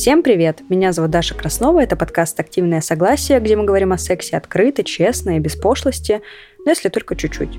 [0.00, 0.62] Всем привет!
[0.70, 5.36] Меня зовут Даша Краснова, это подкаст «Активное согласие», где мы говорим о сексе открыто, честно
[5.36, 6.22] и без пошлости,
[6.64, 7.58] но если только чуть-чуть.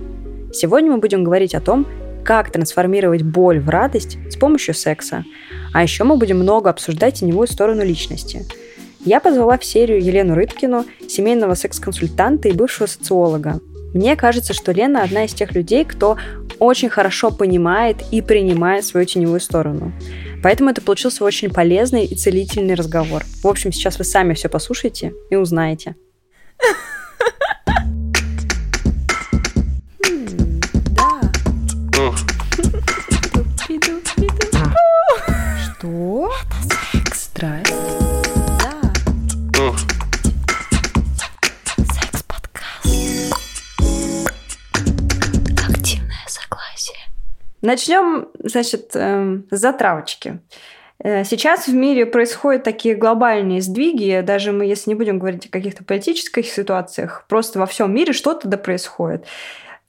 [0.51, 1.85] Сегодня мы будем говорить о том,
[2.25, 5.23] как трансформировать боль в радость с помощью секса.
[5.71, 8.43] А еще мы будем много обсуждать теневую сторону личности.
[9.05, 13.59] Я позвала в серию Елену Рыбкину, семейного секс-консультанта и бывшего социолога.
[13.93, 16.17] Мне кажется, что Лена одна из тех людей, кто
[16.57, 19.91] очень хорошо понимает и принимает свою теневую сторону.
[20.43, 23.23] Поэтому это получился очень полезный и целительный разговор.
[23.43, 25.95] В общем, сейчас вы сами все послушаете и узнаете.
[47.61, 50.39] Начнем, значит, эм, с затравочки.
[51.03, 55.49] Э, сейчас в мире происходят такие глобальные сдвиги, даже мы, если не будем говорить о
[55.49, 59.25] каких-то политических ситуациях, просто во всем мире что-то да происходит.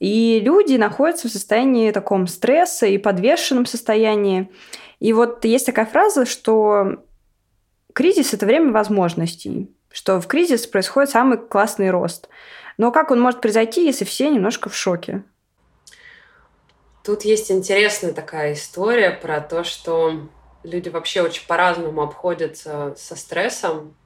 [0.00, 4.50] И люди находятся в состоянии таком стресса и подвешенном состоянии.
[4.98, 7.05] И вот есть такая фраза, что
[7.92, 12.28] кризис– это время возможностей, что в кризис происходит самый классный рост.
[12.78, 15.22] Но как он может произойти, если все немножко в шоке?
[17.05, 20.28] Тут есть интересная такая история про то, что
[20.62, 23.97] люди вообще очень по-разному обходятся со стрессом.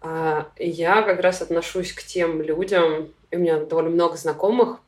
[0.00, 4.78] А, я как раз отношусь к тем людям, и у меня довольно много знакомых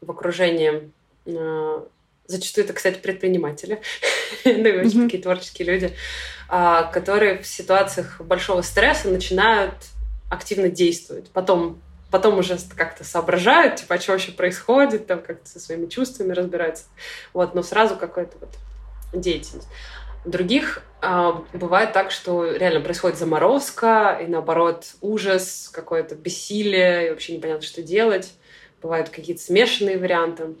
[0.00, 0.92] в окружении.
[1.26, 1.86] А,
[2.28, 3.80] зачастую это, кстати, предприниматели,
[4.44, 5.92] ну и очень такие творческие люди,
[6.48, 9.74] а, которые в ситуациях большого стресса начинают
[10.30, 11.30] активно действовать.
[11.30, 11.80] Потом
[12.16, 16.84] потом уже как-то соображают, типа, а что вообще происходит, там как-то со своими чувствами разбираются.
[17.34, 18.48] Вот, но сразу какая-то вот
[19.12, 19.68] деятельность.
[20.24, 27.36] Других э, бывает так, что реально происходит заморозка, и наоборот ужас, какое-то бессилие, и вообще
[27.36, 28.32] непонятно, что делать.
[28.80, 30.54] Бывают какие-то смешанные варианты.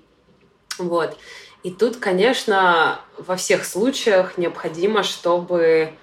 [0.76, 1.16] Вот.
[1.62, 5.94] И тут, конечно, во всех случаях необходимо, чтобы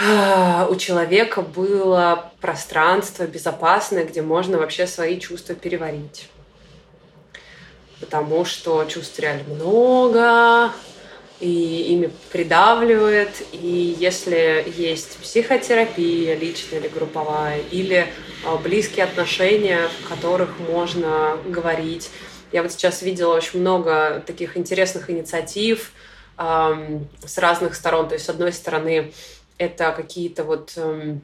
[0.00, 6.28] у человека было пространство безопасное, где можно вообще свои чувства переварить.
[8.00, 10.72] Потому что чувств реально много,
[11.40, 13.30] и ими придавливает.
[13.52, 18.08] И если есть психотерапия личная или групповая, или
[18.44, 22.10] а, близкие отношения, в которых можно говорить.
[22.52, 25.92] Я вот сейчас видела очень много таких интересных инициатив
[26.38, 28.08] эм, с разных сторон.
[28.08, 29.12] То есть, с одной стороны,
[29.58, 31.22] это какие-то вот эм,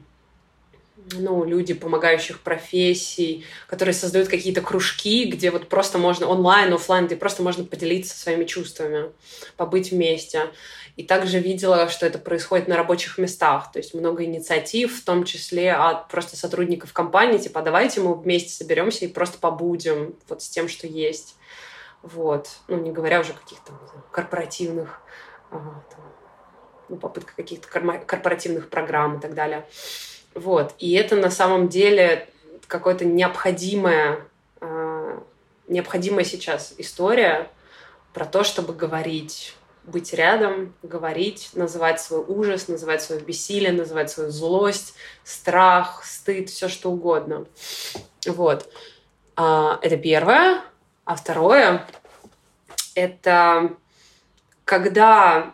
[1.13, 7.15] ну, люди помогающих профессий, которые создают какие-то кружки, где вот просто можно онлайн, офлайн, где
[7.15, 9.11] просто можно поделиться своими чувствами,
[9.57, 10.51] побыть вместе.
[10.95, 13.71] И также видела, что это происходит на рабочих местах.
[13.73, 18.51] То есть много инициатив, в том числе от просто сотрудников компании, типа, давайте мы вместе
[18.51, 21.35] соберемся и просто побудем вот с тем, что есть.
[22.01, 22.49] Вот.
[22.67, 23.73] Ну, не говоря уже о каких-то
[24.11, 25.01] корпоративных
[25.51, 25.83] там,
[26.89, 29.65] ну, попытка каких-то корпоративных программ и так далее.
[30.33, 30.73] Вот.
[30.79, 32.27] И это на самом деле
[32.67, 34.25] какое-то необходимая,
[34.61, 35.19] э,
[35.67, 37.49] необходимая сейчас история
[38.13, 44.31] про то, чтобы говорить, быть рядом, говорить, называть свой ужас, называть свое бессилие, называть свою
[44.31, 47.45] злость, страх, стыд, все что угодно.
[48.27, 48.69] Вот.
[49.35, 50.61] А, это первое.
[51.05, 51.87] А второе—
[52.95, 53.75] это
[54.63, 55.53] когда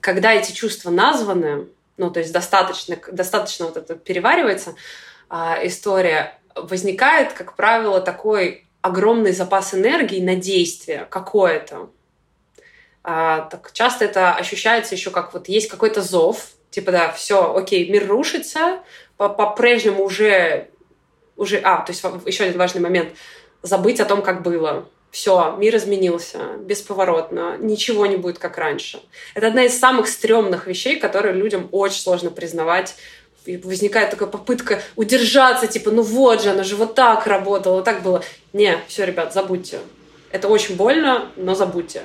[0.00, 4.74] когда эти чувства названы, ну, то есть достаточно, достаточно вот это переваривается,
[5.28, 11.90] а, история, возникает, как правило, такой огромный запас энергии на действие какое-то.
[13.02, 17.88] А, так часто это ощущается еще как вот есть какой-то зов, типа, да, все, окей,
[17.90, 18.80] мир рушится,
[19.16, 20.70] по-прежнему уже,
[21.36, 23.10] уже, а, то есть еще один важный момент,
[23.62, 29.00] забыть о том, как было все, мир изменился бесповоротно, ничего не будет как раньше.
[29.34, 32.96] Это одна из самых стрёмных вещей, которые людям очень сложно признавать.
[33.46, 38.02] И возникает такая попытка удержаться, типа, ну вот же, она же вот так работала, так
[38.02, 38.22] было.
[38.52, 39.78] Не, все, ребят, забудьте.
[40.32, 42.02] Это очень больно, но забудьте.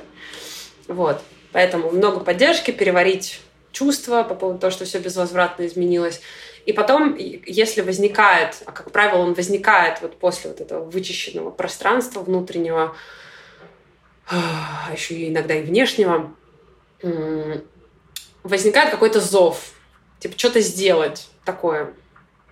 [0.87, 1.19] Вот.
[1.51, 3.41] Поэтому много поддержки, переварить
[3.71, 6.21] чувства по поводу того, что все безвозвратно изменилось.
[6.65, 12.21] И потом, если возникает, а как правило, он возникает вот после вот этого вычищенного пространства
[12.21, 12.95] внутреннего,
[14.29, 16.31] а еще иногда и внешнего,
[18.43, 19.73] возникает какой-то зов,
[20.19, 21.93] типа что-то сделать такое.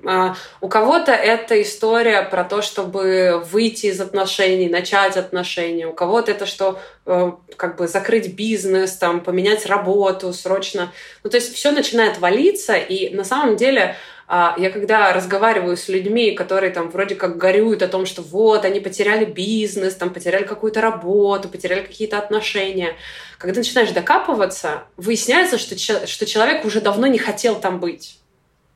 [0.05, 5.87] А, у кого-то это история про то, чтобы выйти из отношений, начать отношения.
[5.87, 10.91] У кого-то это что, э, как бы закрыть бизнес, там, поменять работу срочно.
[11.23, 13.95] Ну, то есть все начинает валиться, и на самом деле
[14.31, 18.63] а, я когда разговариваю с людьми, которые там вроде как горюют о том, что вот,
[18.63, 22.95] они потеряли бизнес, там, потеряли какую-то работу, потеряли какие-то отношения,
[23.39, 25.75] когда начинаешь докапываться, выясняется, что,
[26.05, 28.18] что человек уже давно не хотел там быть.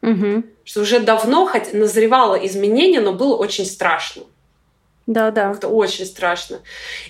[0.03, 0.43] Угу.
[0.65, 4.23] Что уже давно хоть назревало изменение, но было очень страшно.
[5.07, 5.51] Да, да.
[5.51, 6.59] Это очень страшно.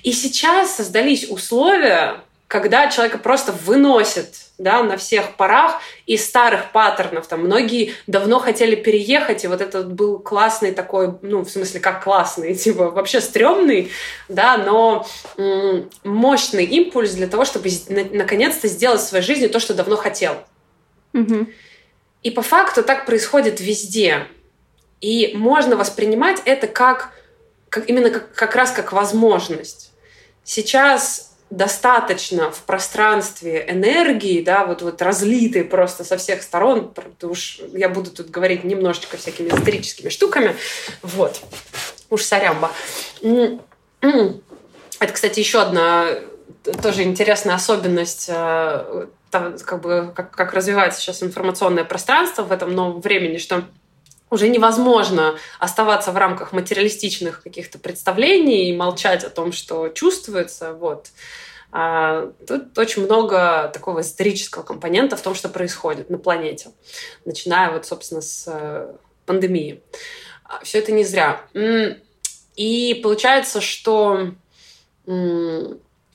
[0.03, 4.27] И сейчас создались условия, когда человека просто выносит
[4.59, 7.25] да, на всех парах из старых паттернов.
[7.25, 12.03] Там многие давно хотели переехать, и вот этот был классный такой, ну, в смысле, как
[12.03, 13.91] классный, типа, вообще стрёмный,
[14.29, 15.07] да, но
[15.37, 19.95] м- мощный импульс для того, чтобы на- наконец-то сделать в своей жизни то, что давно
[19.95, 20.35] хотел.
[21.13, 21.47] Угу.
[22.23, 24.27] И по факту так происходит везде.
[25.01, 27.11] И можно воспринимать это как,
[27.69, 29.91] как именно как, как раз как возможность.
[30.45, 37.89] Сейчас достаточно в пространстве энергии, да, вот, вот разлитой просто со всех сторон, уж я
[37.89, 40.55] буду тут говорить немножечко всякими эзотерическими штуками,
[41.03, 41.41] вот,
[42.09, 42.71] уж сорямба.
[43.21, 46.07] Это, кстати, еще одна
[46.81, 52.74] тоже интересная особенность э, там, как бы, как, как развивается сейчас информационное пространство в этом
[52.74, 53.63] новом времени, что
[54.30, 60.74] уже невозможно оставаться в рамках материалистичных каких-то представлений и молчать о том, что чувствуется.
[60.74, 61.07] Вот.
[61.71, 66.69] А тут очень много такого эзотерического компонента в том, что происходит на планете,
[67.25, 68.94] начиная вот, собственно, с э,
[69.25, 69.81] пандемии.
[70.44, 71.41] А Все это не зря.
[72.56, 74.31] И получается, что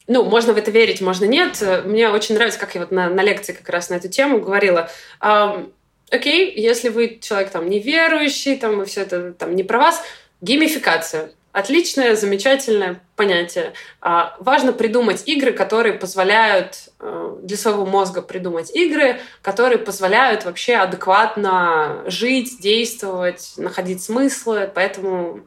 [0.09, 1.63] ну, можно в это верить, можно нет.
[1.85, 4.91] Мне очень нравится, как я вот на, на лекции как раз на эту тему говорила.
[5.21, 5.73] Эм,
[6.11, 10.03] окей, если вы человек там неверующий, там, и все это там не про вас,
[10.41, 11.31] геймификация.
[11.53, 13.73] Отличное, замечательное понятие.
[14.01, 20.77] А, важно придумать игры, которые позволяют э, для своего мозга придумать игры, которые позволяют вообще
[20.77, 24.71] адекватно жить, действовать, находить смыслы.
[24.73, 25.41] Поэтому,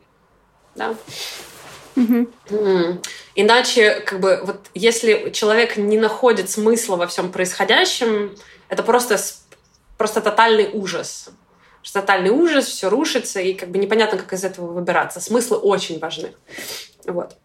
[0.76, 0.96] да.
[1.96, 3.02] Угу.
[3.36, 8.36] Иначе, как бы, вот если человек не находит смысла во всем происходящем,
[8.70, 9.18] это просто,
[9.98, 11.30] просто тотальный ужас.
[11.92, 15.20] Тотальный ужас, все рушится, и как бы непонятно, как из этого выбираться.
[15.20, 16.34] Смыслы очень важны.
[17.06, 17.36] Вот.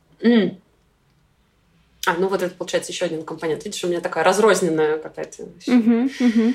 [2.06, 3.64] А, ну вот это получается еще один компонент.
[3.64, 5.44] Видишь, у меня такая разрозненная какая-то.
[5.66, 6.54] Угу, угу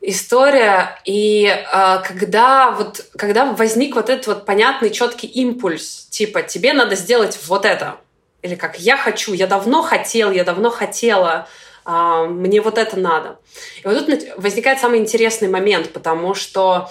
[0.00, 0.98] история.
[1.04, 6.96] И э, когда вот когда возник вот этот вот понятный четкий импульс, типа тебе надо
[6.96, 7.96] сделать вот это,
[8.42, 11.48] или как я хочу, я давно хотел, я давно хотела,
[11.86, 13.38] э, мне вот это надо.
[13.82, 16.90] И вот тут возникает самый интересный момент, потому что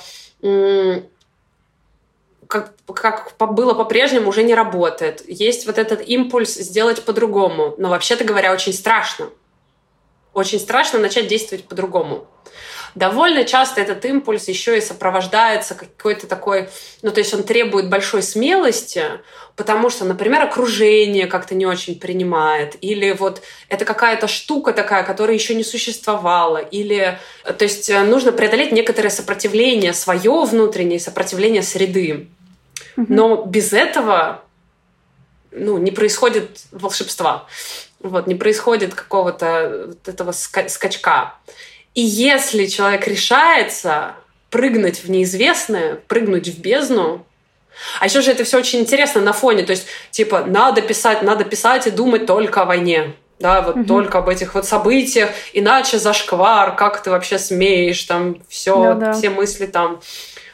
[2.47, 5.21] как, как было по-прежнему, уже не работает.
[5.27, 7.75] Есть вот этот импульс сделать по-другому.
[7.77, 9.29] Но вообще-то говоря, очень страшно.
[10.33, 12.25] Очень страшно начать действовать по-другому
[12.95, 16.69] довольно часто этот импульс еще и сопровождается какой-то такой,
[17.01, 19.03] ну, то есть он требует большой смелости,
[19.55, 25.35] потому что, например, окружение как-то не очень принимает, или вот это какая-то штука такая, которая
[25.35, 32.27] еще не существовала, или, то есть э, нужно преодолеть некоторое сопротивление свое внутреннее, сопротивление среды.
[32.95, 34.43] Но без этого
[35.51, 37.45] ну, не происходит волшебства.
[38.01, 41.35] Вот, не происходит какого-то вот этого скачка.
[41.99, 44.15] И если человек решается
[44.49, 47.25] прыгнуть в неизвестное, прыгнуть в бездну,
[47.99, 51.43] а еще же это все очень интересно на фоне, то есть типа надо писать, надо
[51.43, 53.83] писать и думать только о войне, да, вот угу.
[53.83, 59.11] только об этих вот событиях, иначе зашквар, как ты вообще смеешь, там все, да, да.
[59.11, 59.99] все мысли там.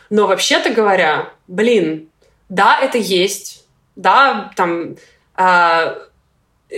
[0.09, 2.09] Но вообще-то говоря, блин,
[2.49, 4.95] да, это есть, да, там
[5.37, 5.95] э,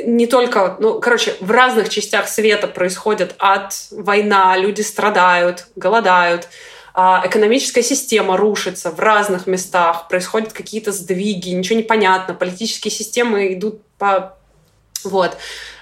[0.06, 6.48] не только, ну, короче, в разных частях света происходит ад, война, люди страдают, голодают,
[6.94, 13.54] а, экономическая система рушится в разных местах, происходят какие-то сдвиги, ничего не понятно, политические системы
[13.54, 14.38] идут по...
[15.04, 15.38] Вот.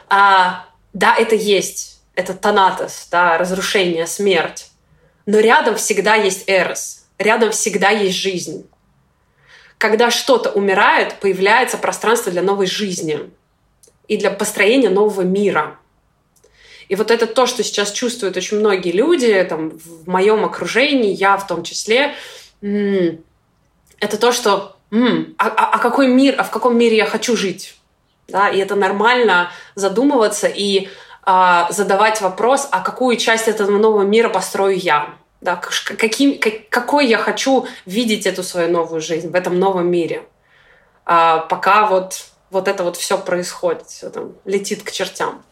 [0.10, 4.68] А, да, это есть, это Танатос, да, разрушение, смерть.
[5.26, 8.70] Но рядом всегда есть Эрос, рядом всегда есть жизнь.
[9.78, 13.32] Когда что-то умирает, появляется пространство для новой жизни–
[14.08, 15.78] и для построения нового мира.
[16.88, 21.38] И вот это то, что сейчас чувствуют очень многие люди, там, в моем окружении, я
[21.38, 22.14] в том числе,
[22.62, 27.76] это то, что а, а, а какой мир, а в каком мире я хочу жить?
[28.28, 30.90] Да, и это нормально задумываться и
[31.24, 35.16] а, задавать вопрос, а какую часть этого нового мира построю я?
[35.46, 35.62] да,
[35.98, 40.24] каким, как, какой я хочу видеть эту свою новую жизнь в этом новом мире.
[41.06, 45.44] А пока вот, вот это вот все происходит, все там летит к чертям.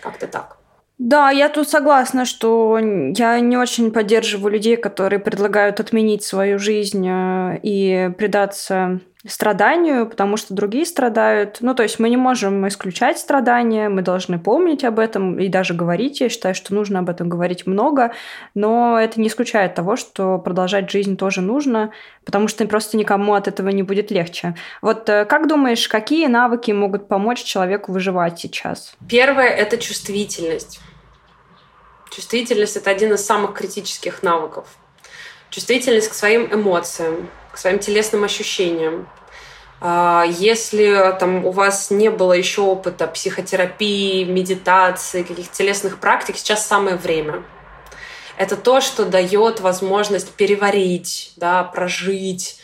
[0.00, 0.56] Как-то так.
[0.98, 7.06] Да, я тут согласна, что я не очень поддерживаю людей, которые предлагают отменить свою жизнь
[7.08, 11.58] э, и предаться страданию, потому что другие страдают.
[11.60, 15.74] Ну, то есть мы не можем исключать страдания, мы должны помнить об этом и даже
[15.74, 16.20] говорить.
[16.20, 18.12] Я считаю, что нужно об этом говорить много,
[18.54, 21.92] но это не исключает того, что продолжать жизнь тоже нужно,
[22.24, 24.56] потому что просто никому от этого не будет легче.
[24.80, 28.94] Вот э, как думаешь, какие навыки могут помочь человеку выживать сейчас?
[29.08, 30.80] Первое– это чувствительность.
[32.10, 34.66] Чувствительность– это один из самых критических навыков.
[35.50, 39.08] Чувствительность к своим эмоциям, к своим телесным ощущениям.
[39.80, 46.66] А, если там, у вас не было еще опыта психотерапии, медитации, каких-то телесных практик, сейчас
[46.66, 47.42] самое время.
[48.36, 52.58] Это то, что дает возможность переварить, да, прожить,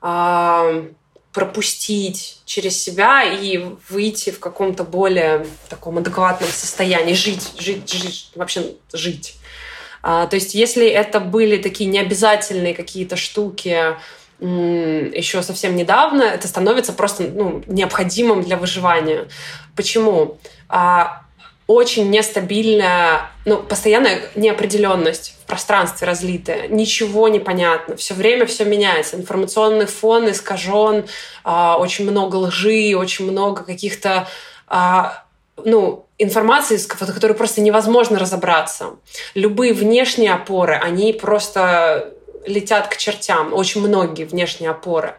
[0.00, 0.84] а,
[1.32, 8.74] пропустить через себя и выйти в каком-то более таком адекватном состоянии, жить, жить, жить, вообще
[8.92, 9.36] жить.
[10.02, 13.96] А, то есть, если это были такие необязательные какие-то штуки,
[14.40, 19.28] еще совсем недавно, это становится просто ну, необходимым для выживания.
[19.76, 20.38] Почему?
[20.68, 21.22] А,
[21.66, 26.68] очень нестабильная, ну, постоянная неопределенность в пространстве разлитая.
[26.68, 27.96] Ничего не понятно.
[27.96, 29.16] Все время все меняется.
[29.16, 31.06] Информационный фон искажен,
[31.42, 34.28] а, очень много лжи, очень много каких-то
[34.66, 35.24] а,
[35.64, 38.96] ну, информации, с которой просто невозможно разобраться.
[39.34, 42.13] Любые внешние опоры, они просто
[42.46, 43.52] летят к чертям.
[43.52, 45.14] Очень многие внешние опоры.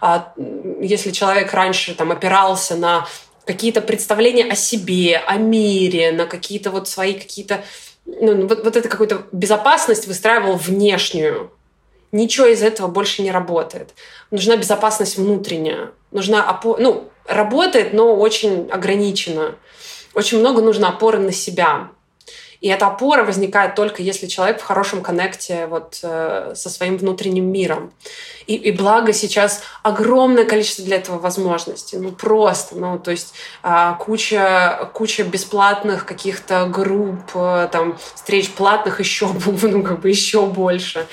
[0.00, 0.32] А,
[0.80, 3.06] если человек раньше там опирался на
[3.44, 7.64] какие-то представления о себе, о мире, на какие-то вот свои какие-то...
[8.04, 11.50] Ну, вот, вот это какую-то безопасность выстраивал внешнюю.
[12.12, 13.90] Ничего из этого больше не работает.
[14.30, 15.90] Нужна безопасность внутренняя.
[16.10, 16.80] Нужна опора...
[16.80, 19.54] Ну, работает, но очень ограниченно.
[20.14, 21.90] Очень много нужно опоры на себя.
[22.60, 27.50] И эта опора возникает только если человек в хорошем коннекте вот, э, со своим внутренним
[27.50, 27.92] миром.
[28.46, 31.98] И, и благо сейчас огромное количество для этого возможностей.
[31.98, 38.98] Ну просто, ну то есть э, куча, куча бесплатных каких-то групп, э, там встреч платных
[38.98, 39.28] еще,
[39.62, 41.06] ну как бы еще больше,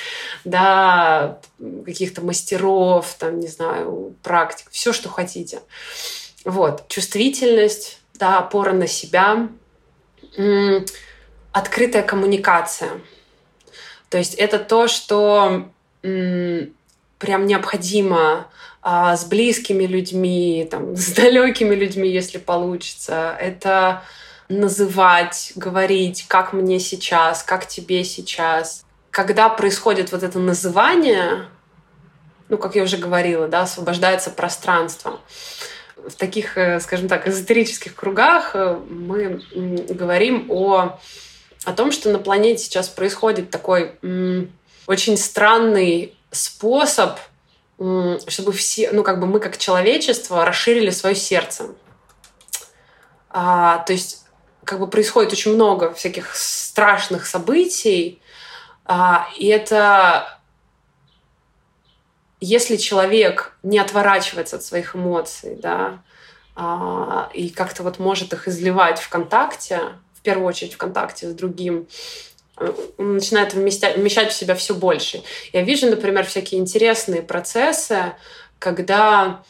[0.45, 1.39] да,
[1.85, 5.61] каких-то мастеров, там не знаю, практик, все, что хотите.
[6.43, 9.47] Вот, чувствительность, да, опора на себя
[11.55, 12.89] открытая коммуникация.
[14.09, 15.69] То есть это то, что
[16.01, 18.47] прям необходимо
[18.81, 23.37] а, с близкими людьми, там, с далекими людьми, если получится.
[23.39, 24.03] Это
[24.49, 28.83] называть, говорить, как мне сейчас, как тебе сейчас.
[29.09, 31.45] Когда происходит вот это называние,
[32.49, 35.21] ну, как я уже говорила, да, освобождается пространство.
[35.95, 39.41] В таких, э, скажем так, эзотерических кругах э, мы
[39.89, 40.99] говорим о
[41.65, 43.97] о том, что на планете сейчас происходит такой
[44.87, 47.19] очень странный способ,
[47.77, 51.69] чтобы все, ну как бы мы как человечество расширили свое сердце.
[53.29, 54.25] А, то есть
[54.63, 58.21] как бы происходит очень много всяких страшных событий,
[58.85, 60.39] а, и это
[62.39, 66.03] если человек не отворачивается от своих эмоций, да,
[66.55, 69.81] а, и как-то вот может их изливать в контакте,
[70.25, 71.87] первую очередь в контакте с другим,
[72.59, 75.23] э, начинает вмещать, вмещать в себя все больше.
[75.53, 78.13] Я вижу, например, всякие интересные процессы,
[78.59, 79.43] когда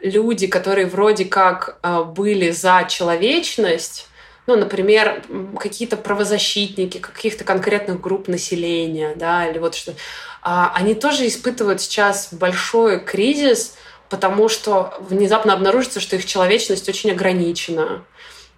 [0.00, 4.06] люди, которые вроде как э, были за человечность,
[4.48, 5.22] ну, например,
[5.60, 9.92] какие-то правозащитники каких-то конкретных групп населения, да, или вот что,
[10.40, 13.76] а, они тоже испытывают сейчас большой кризис,
[14.08, 18.04] потому что внезапно обнаружится, что их человечность очень ограничена.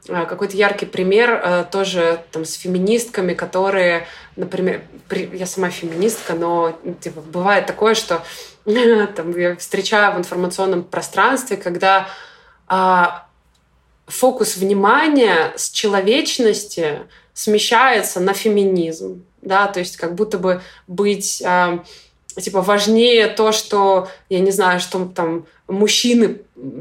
[0.08, 6.34] Э, какой-то яркий пример э, тоже там с феминистками, которые, например, при, я сама феминистка,
[6.34, 8.22] но типа, бывает такое, что
[8.64, 12.08] там, я встречаю в информационном пространстве, когда
[12.66, 13.26] а,
[14.06, 17.00] фокус внимания с человечности
[17.34, 21.84] смещается на феминизм, да, то есть как будто бы быть а,
[22.38, 26.40] типа важнее то, что, я не знаю, что там мужчины,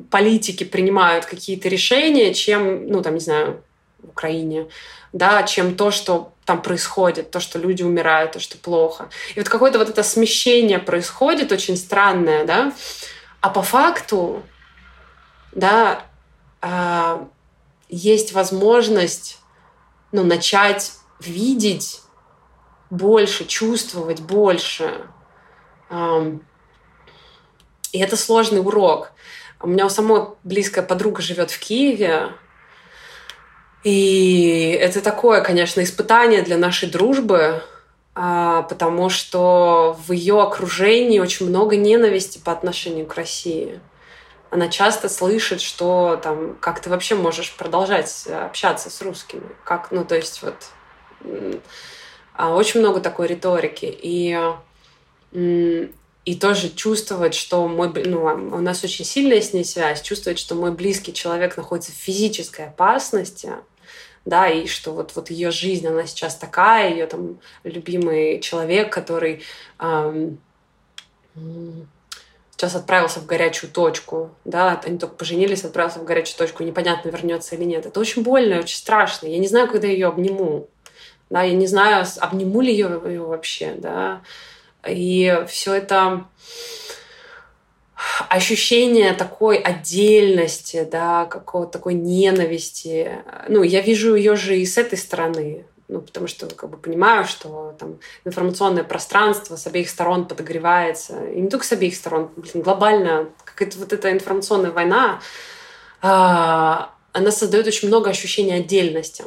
[0.09, 3.63] политики принимают какие-то решения, чем, ну, там, не знаю,
[3.99, 4.67] в Украине,
[5.13, 9.09] да, чем то, что там происходит, то, что люди умирают, то, что плохо.
[9.35, 12.73] И вот какое-то вот это смещение происходит очень странное, да,
[13.41, 14.43] а по факту,
[15.51, 16.03] да,
[16.61, 17.25] э,
[17.89, 19.39] есть возможность,
[20.11, 22.01] ну, начать видеть
[22.89, 25.05] больше, чувствовать больше.
[27.91, 29.11] И это сложный урок.
[29.61, 32.29] У меня у самой близкая подруга живет в Киеве,
[33.83, 37.61] и это такое, конечно, испытание для нашей дружбы,
[38.15, 43.79] а, потому что в ее окружении очень много ненависти по отношению к России.
[44.49, 50.03] Она часто слышит, что там, как ты вообще можешь продолжать общаться с русскими, как, ну,
[50.03, 50.55] то есть вот
[52.33, 53.85] а, очень много такой риторики.
[53.85, 54.37] И
[56.29, 60.53] и тоже чувствовать, что мой, ну, у нас очень сильная с ней связь, чувствовать, что
[60.53, 63.53] мой близкий человек находится в физической опасности,
[64.25, 69.41] да, и что вот, вот ее жизнь, она сейчас такая, ее там любимый человек, который
[69.79, 70.37] эм,
[72.51, 77.55] сейчас отправился в горячую точку, да, они только поженились, отправился в горячую точку, непонятно, вернется
[77.55, 77.87] или нет.
[77.87, 79.25] Это очень больно очень страшно.
[79.25, 80.67] Я не знаю, когда ее обниму,
[81.31, 84.21] да, я не знаю, обниму ли ее вообще, да,
[84.87, 86.25] и все это
[88.29, 93.11] ощущение такой отдельности, да, какого-то такой ненависти.
[93.47, 95.65] Ну, я вижу ее же и с этой стороны.
[95.87, 101.25] Ну, потому что как бы понимаю, что там информационное пространство с обеих сторон подогревается.
[101.25, 103.29] И не только с обеих сторон, блин, глобально.
[103.43, 105.19] Какая-то вот эта информационная война,
[106.01, 109.25] а, она создает очень много ощущений отдельности.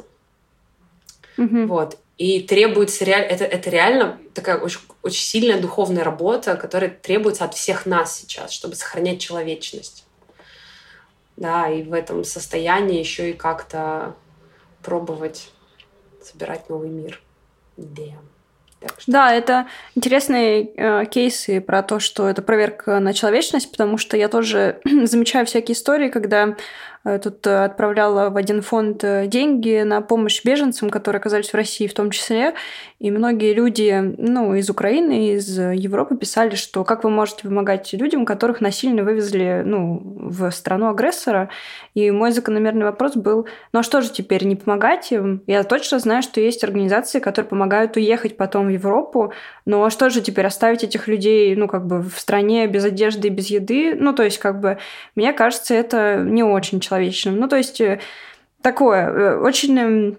[1.37, 1.66] Mm-hmm.
[1.66, 1.99] Вот.
[2.23, 7.55] И требуется реально, это, это реально такая очень, очень сильная духовная работа, которая требуется от
[7.55, 10.07] всех нас сейчас, чтобы сохранять человечность.
[11.37, 14.14] Да, и в этом состоянии еще и как-то
[14.85, 15.50] пробовать
[16.23, 17.21] собирать новый мир.
[17.76, 18.14] Yeah.
[19.09, 24.29] Да, это интересные э, кейсы про то, что это проверка на человечность, потому что я
[24.29, 26.57] тоже замечаю всякие истории, когда
[27.04, 31.87] тут э, отправляла в один фонд э, деньги на помощь беженцам, которые оказались в России
[31.87, 32.54] в том числе.
[33.00, 38.25] И многие люди ну, из Украины, из Европы писали, что как вы можете помогать людям,
[38.25, 41.49] которых насильно вывезли ну, в страну агрессора.
[41.94, 45.42] И мой закономерный вопрос был, ну а что же теперь, не помогать им?
[45.49, 49.32] Я точно знаю, что есть организации, которые помогают уехать потом в Европу,
[49.64, 53.31] но что же теперь, оставить этих людей, ну, как бы в стране без одежды и
[53.31, 53.94] без еды?
[53.94, 54.79] Ну, то есть, как бы,
[55.16, 57.38] мне кажется, это не очень человечным.
[57.38, 58.00] Ну, то есть, э,
[58.62, 60.18] такое, э, очень эм,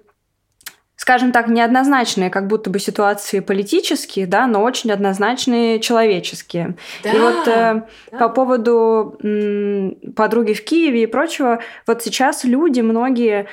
[0.96, 6.76] скажем так, неоднозначные как будто бы ситуации политические, да, но очень однозначные человеческие.
[7.04, 7.82] Да, и вот э,
[8.12, 8.18] да.
[8.18, 13.48] по поводу м, подруги в Киеве и прочего, вот сейчас люди многие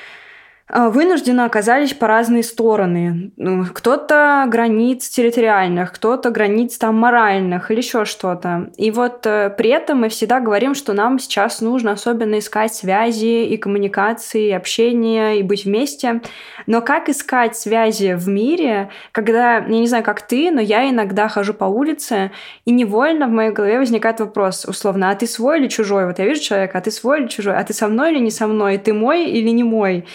[0.73, 3.31] вынуждены оказались по разные стороны.
[3.35, 8.69] Ну, кто-то границ территориальных, кто-то границ там моральных или еще что-то.
[8.77, 13.45] И вот э, при этом мы всегда говорим, что нам сейчас нужно особенно искать связи
[13.45, 16.21] и коммуникации, и общение, и быть вместе.
[16.67, 21.27] Но как искать связи в мире, когда, я не знаю, как ты, но я иногда
[21.27, 22.31] хожу по улице,
[22.65, 26.05] и невольно в моей голове возникает вопрос, условно, а ты свой или чужой?
[26.05, 27.57] Вот я вижу человека, а ты свой или чужой?
[27.57, 28.77] А ты со мной или не со мной?
[28.77, 30.05] Ты мой или не мой?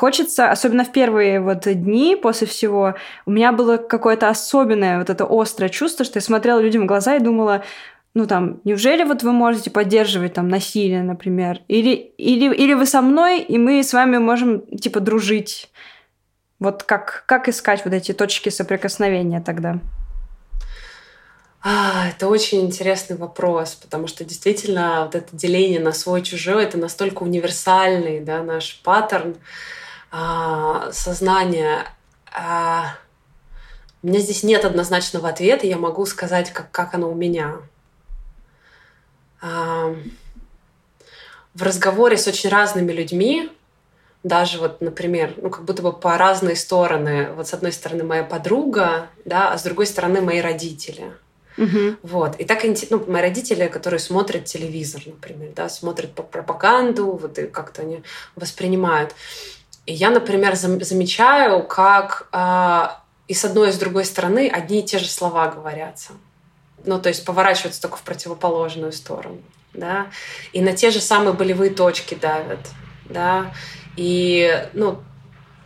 [0.00, 2.94] Хочется, особенно в первые вот дни после всего,
[3.26, 7.16] у меня было какое-то особенное вот это острое чувство, что я смотрела людям в глаза
[7.16, 7.64] и думала,
[8.14, 11.60] ну там, неужели вот вы можете поддерживать там насилие, например?
[11.68, 15.70] Или, или, или вы со мной, и мы с вами можем типа дружить?
[16.60, 19.80] Вот как, как искать вот эти точки соприкосновения тогда?
[21.62, 27.22] А, это очень интересный вопрос, потому что действительно вот это деление на свой-чужой— это настолько
[27.22, 29.36] универсальный да, наш паттерн,
[30.10, 31.86] а, сознания.
[32.32, 32.96] А,
[34.02, 37.56] у меня здесь нет однозначного ответа, я могу сказать, как, как оно у меня.
[39.42, 39.94] А,
[41.54, 43.50] в разговоре с очень разными людьми,
[44.22, 47.32] даже вот, например, ну, как будто бы по разные стороны.
[47.32, 51.12] Вот с одной стороны моя подруга, да, а с другой стороны мои родители.
[51.56, 51.96] Угу.
[52.02, 52.36] Вот.
[52.36, 57.46] И так, ну, мои родители, которые смотрят телевизор, например, да, смотрят по пропаганду, вот и
[57.46, 58.02] как-то они
[58.36, 59.14] воспринимают.
[59.86, 62.88] И я, например, замечаю, как э,
[63.28, 66.12] и с одной, и с другой стороны одни и те же слова говорятся.
[66.84, 69.42] Ну, то есть поворачиваются только в противоположную сторону.
[69.74, 70.08] Да?
[70.52, 72.60] И на те же самые болевые точки давят.
[73.04, 73.52] Да?
[73.96, 75.02] И, ну,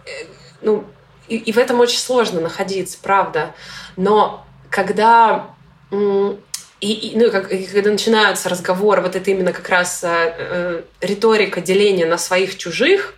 [0.06, 0.26] э,
[0.62, 0.84] ну,
[1.28, 3.54] и, и в этом очень сложно находиться, правда.
[3.96, 5.54] Но когда
[6.80, 10.82] и, и, ну, как, и когда начинаются разговоры, вот это именно как раз э, э,
[11.00, 13.14] риторика деления на своих чужих,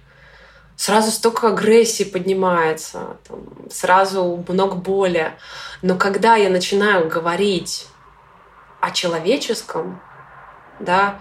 [0.77, 5.33] сразу столько агрессии поднимается, там, сразу много боли.
[5.83, 7.89] Но когда я начинаю говорить
[8.81, 10.01] о человеческом,
[10.79, 11.21] да,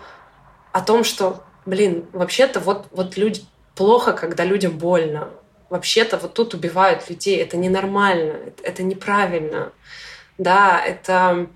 [0.71, 3.43] о том, что, блин, вообще-то вот, вот люди
[3.75, 5.29] плохо, когда людям больно.
[5.69, 9.71] вообще-то вот тут убивают людей, это ненормально, это, неправильно,
[10.37, 11.47] да, это...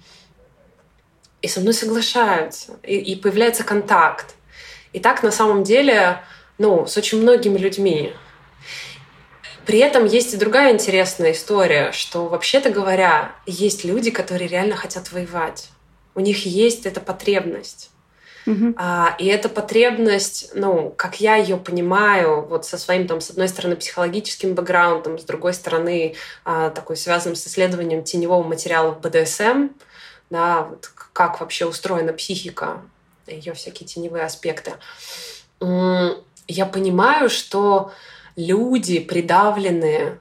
[1.42, 4.36] И со мной соглашаются, и, и появляется контакт.
[4.92, 6.22] И так на самом деле,
[6.60, 8.14] ну, с очень многими людьми.
[9.66, 15.12] При этом есть и другая интересная история, что вообще-то говоря, есть люди, которые реально хотят
[15.12, 15.70] воевать.
[16.16, 17.92] У них есть эта потребность.
[18.46, 18.74] Uh-huh.
[18.78, 23.48] А, и эта потребность, ну, как я ее понимаю, вот со своим, там, с одной
[23.48, 29.70] стороны, психологическим бэкграундом, с другой стороны, а, такой связанным с исследованием теневого материала в БДСМ,
[30.30, 32.82] да, вот как вообще устроена психика,
[33.28, 34.74] ее всякие теневые аспекты.
[36.50, 37.92] Я понимаю, что
[38.36, 40.20] люди, придавленные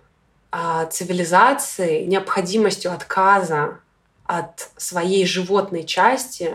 [0.51, 3.79] а, цивилизацией, необходимостью отказа
[4.25, 6.55] от своей животной части,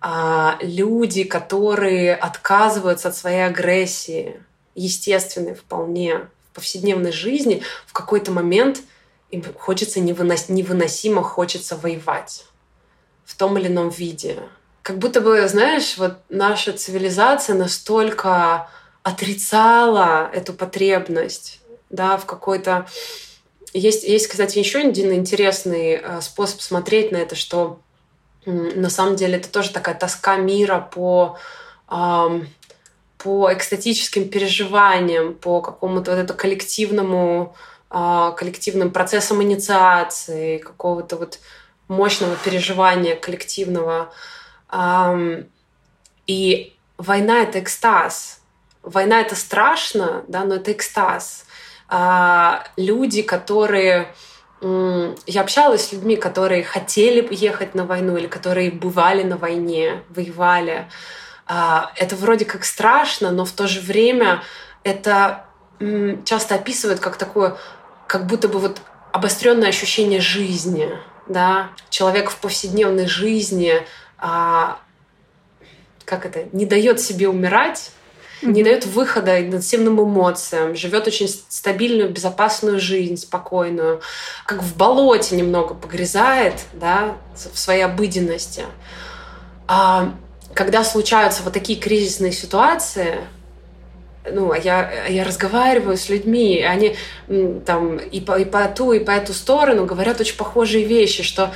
[0.00, 4.42] а, люди, которые отказываются от своей агрессии,
[4.74, 8.80] естественной вполне в повседневной жизни, в какой-то момент
[9.30, 10.48] им хочется невынос...
[10.48, 12.44] невыносимо хочется воевать
[13.24, 14.40] в том или ином виде.
[14.82, 18.68] Как будто бы, знаешь, вот наша цивилизация настолько
[19.02, 22.86] отрицала эту потребность, да, в какой-то...
[23.72, 27.80] Есть, есть, кстати, еще один интересный э, способ смотреть на это, что
[28.46, 31.38] на самом деле это тоже такая тоска мира по,
[31.86, 37.54] по экстатическим переживаниям, по какому-то вот это коллективному,
[37.90, 41.38] а, коллективным процессам инициации, какого-то вот
[41.88, 44.12] мощного переживания коллективного.
[46.26, 48.39] И война— это экстаз.
[48.82, 51.44] Война— это страшно, да, но это экстаз.
[51.88, 54.14] А люди, которые
[54.62, 60.86] я общалась с людьми, которые хотели ехать на войну или которые бывали на войне, воевали.
[61.46, 64.42] А, это вроде как страшно, но в то же время
[64.84, 65.46] это
[66.24, 67.56] часто описывают как такое,
[68.06, 70.90] как будто бы вот обостренное ощущение жизни,
[71.26, 73.74] да, человек в повседневной жизни,
[74.18, 74.78] а,
[76.04, 77.92] как это, не дает себе умирать,
[78.42, 78.52] mm-hmm.
[78.52, 84.00] не дает выхода интенсивным эмоциям, живет очень стабильную, безопасную жизнь, спокойную,
[84.46, 88.64] как в болоте немного погрязает, да, в своей обыденности.
[89.66, 90.14] А
[90.54, 93.20] когда случаются вот такие кризисные ситуации,
[94.30, 96.96] ну, а я, я разговариваю с людьми, и они
[97.64, 101.52] там и по, и по ту, и по эту сторону говорят очень похожие вещи, что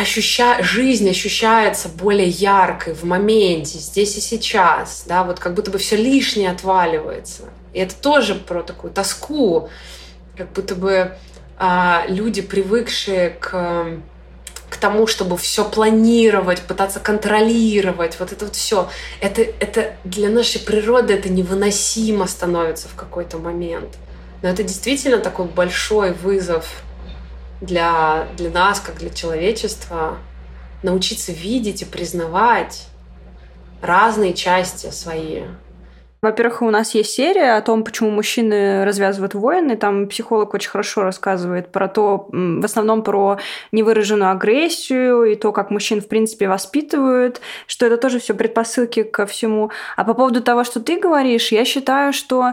[0.00, 0.62] ощуща...
[0.62, 5.96] жизнь ощущается более яркой в моменте, здесь и сейчас, да, вот как будто бы все
[5.96, 7.44] лишнее отваливается.
[7.72, 9.68] И это тоже про такую тоску,
[10.36, 11.16] как будто бы
[11.58, 14.00] а, люди, привыкшие к
[14.70, 18.88] к тому, чтобы все планировать, пытаться контролировать, вот это вот все,
[19.20, 23.98] это, это для нашей природы это невыносимо становится в какой-то момент.
[24.42, 26.82] Но это действительно такой большой вызов
[27.60, 30.18] для, для нас, как для человечества,
[30.82, 32.86] научиться видеть и признавать
[33.82, 35.42] разные части свои.
[36.22, 39.74] Во-первых, у нас есть серия о том, почему мужчины развязывают войны.
[39.76, 43.38] Там психолог очень хорошо рассказывает про то, в основном про
[43.72, 49.24] невыраженную агрессию и то, как мужчин, в принципе, воспитывают, что это тоже все предпосылки ко
[49.24, 49.70] всему.
[49.96, 52.52] А по поводу того, что ты говоришь, я считаю, что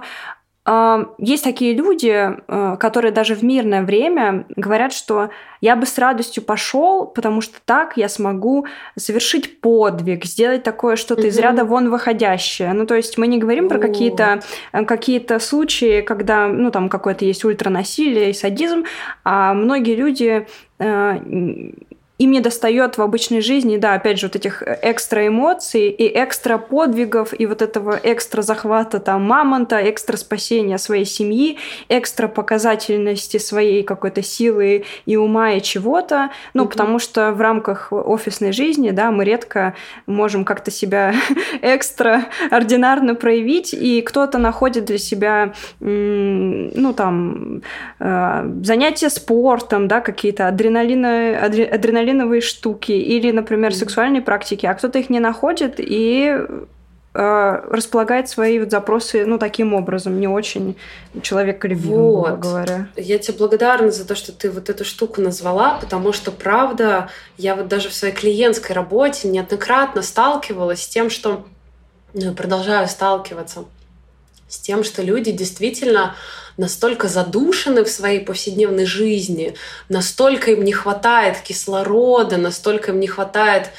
[1.18, 5.30] есть такие люди, э, которые даже в мирное время говорят, что
[5.62, 11.22] я бы с радостью пошел, потому что так я смогу совершить подвиг, сделать такое что-то
[11.22, 11.30] угу.
[11.30, 12.74] из ряда вон выходящее.
[12.74, 14.42] Ну, то есть мы не говорим про какие-то
[14.74, 18.84] э, какие случаи, когда, ну, там какое-то есть ультранасилие и садизм,
[19.24, 20.48] а многие люди
[20.80, 21.18] э,
[22.18, 26.58] им не достает в обычной жизни, да, опять же, вот этих экстра эмоций и экстра
[26.58, 31.58] подвигов, и вот этого экстра захвата там мамонта, экстра спасения своей семьи,
[31.90, 36.70] экстра показательности своей какой-то силы и ума и чего-то, ну, mm-hmm.
[36.70, 39.76] потому что в рамках офисной жизни, да, мы редко
[40.08, 41.14] можем как-то себя
[41.62, 47.62] экстра ординарно проявить, и кто-то находит для себя, ну, там,
[48.00, 55.00] э, занятия спортом, да, какие-то адреналины, адреналин адреналиновые штуки или, например, сексуальные практики, а кто-то
[55.00, 56.38] их не находит и
[57.14, 60.76] э, располагает свои вот запросы, ну, таким образом, не очень
[61.22, 62.40] человеколюбивым, вот.
[62.40, 62.88] говоря.
[62.96, 67.56] Я тебе благодарна за то, что ты вот эту штуку назвала, потому что, правда, я
[67.56, 71.46] вот даже в своей клиентской работе неоднократно сталкивалась с тем, что
[72.14, 73.66] ну, продолжаю сталкиваться
[74.48, 76.16] с тем, что люди действительно
[76.58, 79.56] настолько задушены в своей повседневной жизни,
[79.90, 83.70] настолько им не хватает кислорода, настолько им не хватает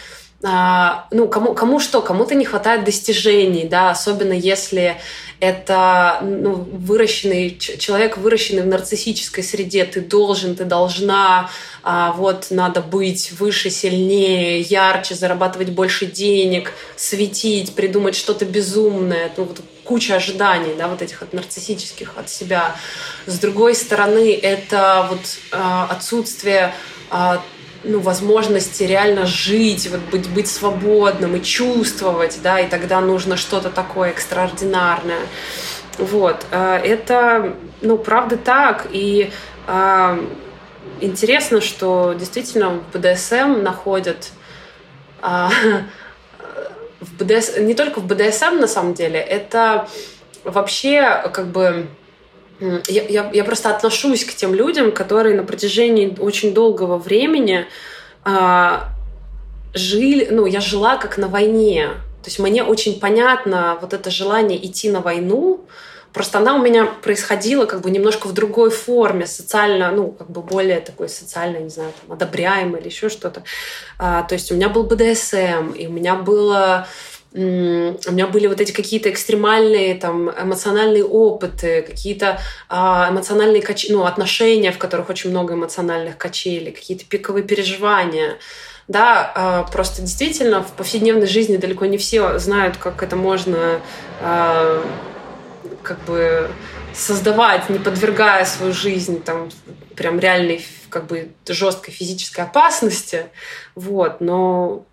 [0.41, 4.97] ну, кому, кому что, кому-то не хватает достижений, да, особенно если
[5.41, 11.51] это ну, выращенный человек, выращенный в нарциссической среде, ты должен, ты должна,
[11.83, 19.45] а, вот надо быть выше, сильнее, ярче, зарабатывать больше денег, светить, придумать что-то безумное, ну,
[19.45, 22.77] вот куча ожиданий, да, вот этих от нарциссических от себя.
[23.27, 25.21] С другой стороны, это вот
[25.53, 26.75] а, отсутствие
[27.11, 27.43] а,
[27.85, 33.71] ну, возможности реально жить, вот быть, быть свободным и чувствовать, да, и тогда нужно что-то
[33.71, 35.21] такое экстраординарное.
[35.99, 36.47] Вот.
[36.51, 38.87] Э, это, ну, правда так.
[38.91, 39.31] И
[39.67, 40.27] э,
[41.01, 44.31] интересно, что действительно в БДСМ находят
[45.23, 45.49] э,
[47.01, 47.59] в БДС...
[47.59, 49.89] не только в БДСМ на самом деле, это
[50.45, 51.89] вообще как бы
[52.61, 57.67] я, я, я просто отношусь к тем людям, которые на протяжении очень долгого времени
[58.25, 58.91] а,
[59.75, 61.89] жили, ну, я жила как на войне.
[62.23, 65.67] То есть мне очень понятно вот это желание идти на войну,
[66.13, 70.41] Просто она у меня происходила как бы немножко в другой форме, социально, ну, как бы
[70.41, 73.45] более такой социально, не знаю, там, одобряемой или еще что-то.
[73.99, 76.89] А, то есть у меня был БДСМ, и у меня было
[77.35, 83.87] у меня были вот эти какие-то экстремальные там эмоциональные опыты, какие-то а, эмоциональные кач...
[83.91, 88.39] ну, отношения, в которых очень много эмоциональных качелей, какие-то пиковые переживания.
[88.89, 93.83] Да, а, просто действительно в повседневной жизни далеко не все знают, как это можно
[94.23, 94.83] а,
[95.83, 96.51] как бы
[96.95, 99.51] создавать, не подвергая свою жизнь там
[99.95, 103.27] прям реальной как бы жесткой физической опасности,
[103.75, 104.87] вот, но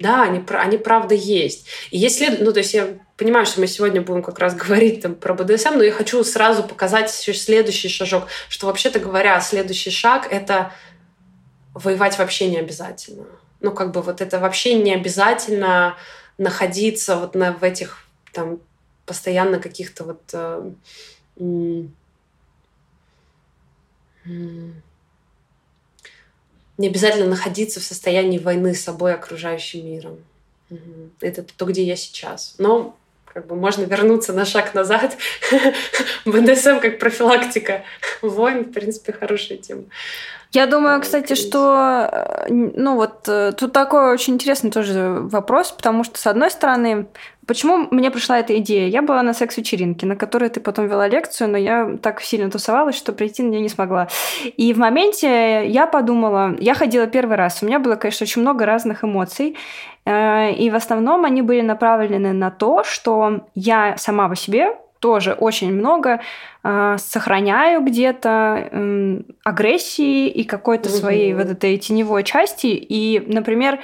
[0.00, 1.66] да, они, они правда есть.
[1.90, 5.14] И если, ну, то есть я понимаю, что мы сегодня будем как раз говорить там
[5.14, 10.72] про БДСМ, но я хочу сразу показать следующий шажок, что вообще-то говоря, следующий шаг— это
[11.74, 13.26] воевать вообще не обязательно.
[13.60, 15.96] Ну, как бы вот это вообще не обязательно
[16.38, 18.60] находиться вот на, в этих там
[19.04, 20.70] постоянно каких-то вот э,
[26.78, 30.18] не обязательно находиться в состоянии войны с собой, окружающим миром.
[31.20, 32.54] Это то, где я сейчас.
[32.58, 35.16] Но как бы можно вернуться на шаг назад.
[36.24, 37.84] БДСМ как профилактика
[38.22, 39.84] войн, в принципе, хорошая тема.
[40.52, 46.04] Я думаю, кстати, что э, ну вот э, тут такой очень интересный тоже вопрос, потому
[46.04, 47.06] что, с одной стороны,
[47.46, 48.88] почему мне пришла эта идея?
[48.88, 52.96] Я была на секс-вечеринке, на которой ты потом вела лекцию, но я так сильно тусовалась,
[52.96, 54.08] что прийти на нее не смогла.
[54.56, 58.64] И в моменте я подумала, я ходила первый раз, у меня было, конечно, очень много
[58.64, 59.54] разных эмоций,
[60.06, 65.32] э, и в основном они были направлены на то, что я сама по себе тоже
[65.32, 66.20] очень много
[66.64, 70.98] э, сохраняю где-то э, агрессии и какой-то угу.
[70.98, 72.66] своей вот этой теневой части.
[72.66, 73.78] И, например,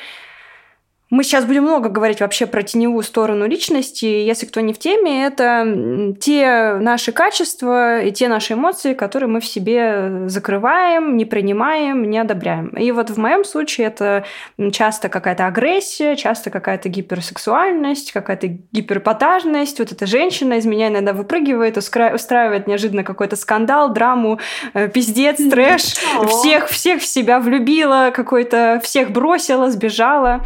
[1.14, 4.04] мы сейчас будем много говорить вообще про теневую сторону личности.
[4.04, 9.40] Если кто не в теме, это те наши качества и те наши эмоции, которые мы
[9.40, 12.70] в себе закрываем, не принимаем, не одобряем.
[12.70, 14.24] И вот в моем случае это
[14.72, 19.78] часто какая-то агрессия, часто какая-то гиперсексуальность, какая-то гиперпотажность.
[19.78, 24.40] Вот эта женщина из меня иногда выпрыгивает, устраивает неожиданно какой-то скандал, драму,
[24.72, 25.94] э, пиздец, трэш.
[26.26, 30.42] Всех, всех в себя влюбила, какой-то всех бросила, сбежала.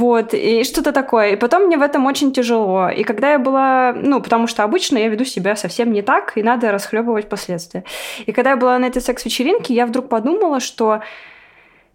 [0.00, 1.32] Вот, и что-то такое.
[1.32, 2.88] И потом мне в этом очень тяжело.
[2.88, 6.42] И когда я была, ну, потому что обычно я веду себя совсем не так, и
[6.42, 7.84] надо расхлебывать последствия.
[8.24, 11.02] И когда я была на этой секс-вечеринке, я вдруг подумала, что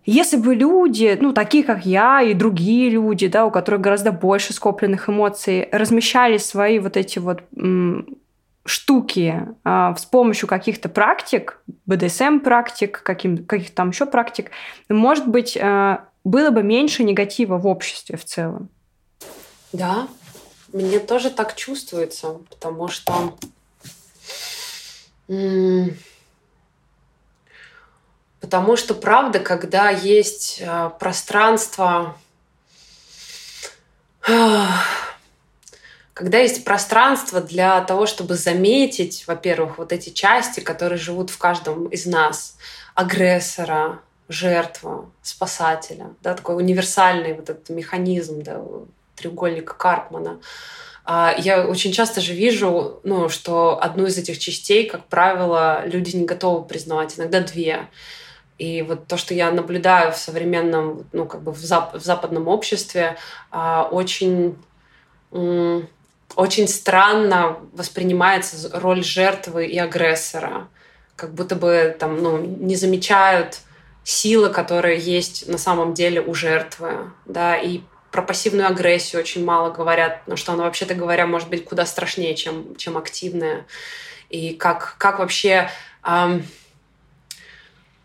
[0.06, 4.54] если бы люди, ну, такие как я и другие люди, да, у которых гораздо больше
[4.54, 7.42] скопленных эмоций, размещали свои вот эти вот
[8.68, 14.52] штуки а, с помощью каких-то практик, БДСМ-практик, каким, каких-то там еще практик,
[14.90, 18.70] может быть, а, было бы меньше негатива в обществе в целом.
[19.72, 20.10] Да,
[20.74, 23.38] мне тоже так чувствуется, потому что
[28.42, 32.16] потому что правда, когда есть э, пространство,
[36.14, 41.88] когда есть пространство для того, чтобы заметить, во-первых, вот эти части, которые живут в каждом
[41.88, 42.58] из нас,
[42.94, 48.62] агрессора, жертва, спасателя, да, такой универсальный вот этот механизм, да,
[49.16, 50.40] треугольника Карпмана.
[51.06, 56.16] А, я очень часто же вижу, ну, что одну из этих частей, как правило, люди
[56.16, 57.88] не готовы признавать, иногда две.
[58.58, 62.48] И вот то, что я наблюдаю в современном, ну, как бы в, зап- в западном
[62.48, 63.18] обществе,
[63.52, 64.58] а, очень,
[65.32, 70.68] очень странно воспринимается роль жертвы и агрессора.
[71.16, 73.60] Как будто бы там, ну, не замечают
[74.06, 79.72] сила, которая есть на самом деле у жертвы, да, и про пассивную агрессию очень мало
[79.72, 83.66] говорят, но что она, вообще-то говоря, может быть куда страшнее, чем, чем активная.
[84.30, 85.70] И как, как вообще...
[86.06, 86.46] Эм,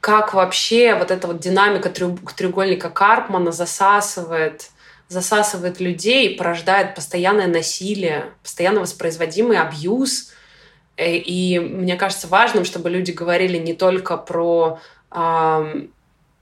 [0.01, 4.71] как вообще вот эта вот динамика треугольника Карпмана засасывает
[5.09, 10.33] засасывает людей и порождает постоянное насилие, постоянно воспроизводимый абьюз.
[10.97, 14.79] Э, и мне кажется важным, чтобы люди говорили не только про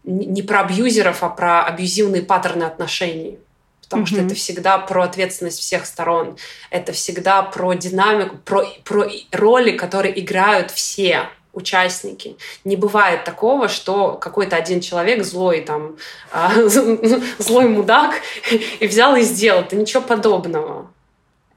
[0.05, 3.39] не про абьюзеров, а про абьюзивные паттерны отношений.
[3.83, 4.07] Потому mm-hmm.
[4.07, 6.37] что это всегда про ответственность всех сторон.
[6.71, 12.37] Это всегда про динамику, про, про роли, которые играют все участники.
[12.65, 15.97] Не бывает такого, что какой-то один человек злой там,
[16.31, 16.53] а,
[17.39, 18.15] злой мудак
[18.81, 19.63] и взял и сделал.
[19.63, 20.91] Это ничего подобного.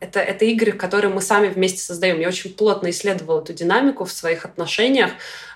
[0.01, 2.19] Это, это игры, которые мы сами вместе создаем.
[2.19, 5.11] Я очень плотно исследовала эту динамику в своих отношениях,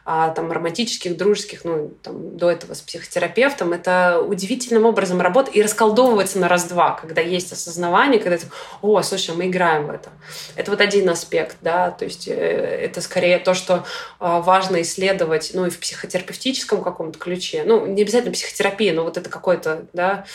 [0.08, 3.74] а, там, романтических, дружеских, ну, там, до этого с психотерапевтом.
[3.74, 8.46] Это удивительным образом работает и расколдовывается на раз-два, когда есть осознавание, когда ты,
[8.84, 10.12] о, слушай, мы играем в это.
[10.56, 13.84] Это вот один аспект, да, то есть э, это скорее то, что
[14.20, 17.64] а, важно исследовать, ну, и в психотерапевтическом каком-то ключе.
[17.66, 20.26] Ну, не обязательно психотерапия, но вот это какой-то, да,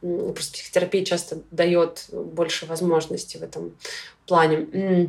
[0.00, 3.72] Просто психотерапия часто дает больше возможностей в этом
[4.26, 5.08] плане.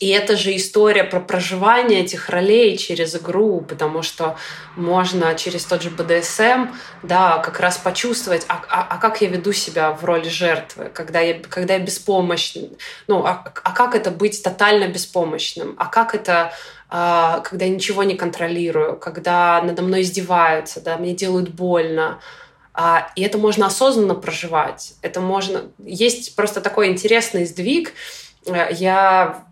[0.00, 4.36] И это же история про проживание этих ролей через игру, потому что
[4.76, 9.52] можно через тот же БДСМ, да, как раз почувствовать, а, а, а как я веду
[9.52, 12.70] себя в роли жертвы, когда я, когда я беспомощен,
[13.06, 16.52] ну, а, а как это быть тотально беспомощным, а как это
[16.90, 22.20] а, когда я ничего не контролирую, когда надо мной издеваются, да, мне делают больно,
[22.74, 24.94] а, и это можно осознанно проживать.
[25.00, 25.70] Это можно...
[25.78, 27.92] Есть просто такой интересный сдвиг.
[28.46, 29.44] Э, я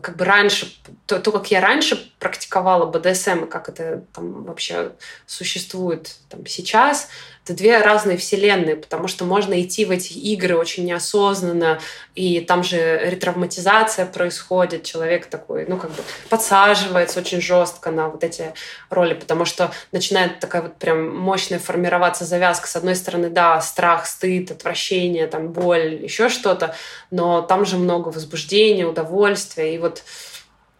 [0.00, 0.72] как бы раньше,
[1.06, 4.92] то, то, как я раньше практиковала БДСМ, и как это там вообще
[5.26, 7.08] существует там, сейчас,
[7.48, 11.80] это две разные вселенные, потому что можно идти в эти игры очень неосознанно,
[12.14, 18.22] и там же ретравматизация происходит, человек такой, ну, как бы подсаживается очень жестко на вот
[18.22, 18.52] эти
[18.90, 22.68] роли, потому что начинает такая вот прям мощная формироваться завязка.
[22.68, 26.74] С одной стороны, да, страх, стыд, отвращение, там, боль, еще что-то,
[27.10, 30.02] но там же много возбуждения, удовольствия, и вот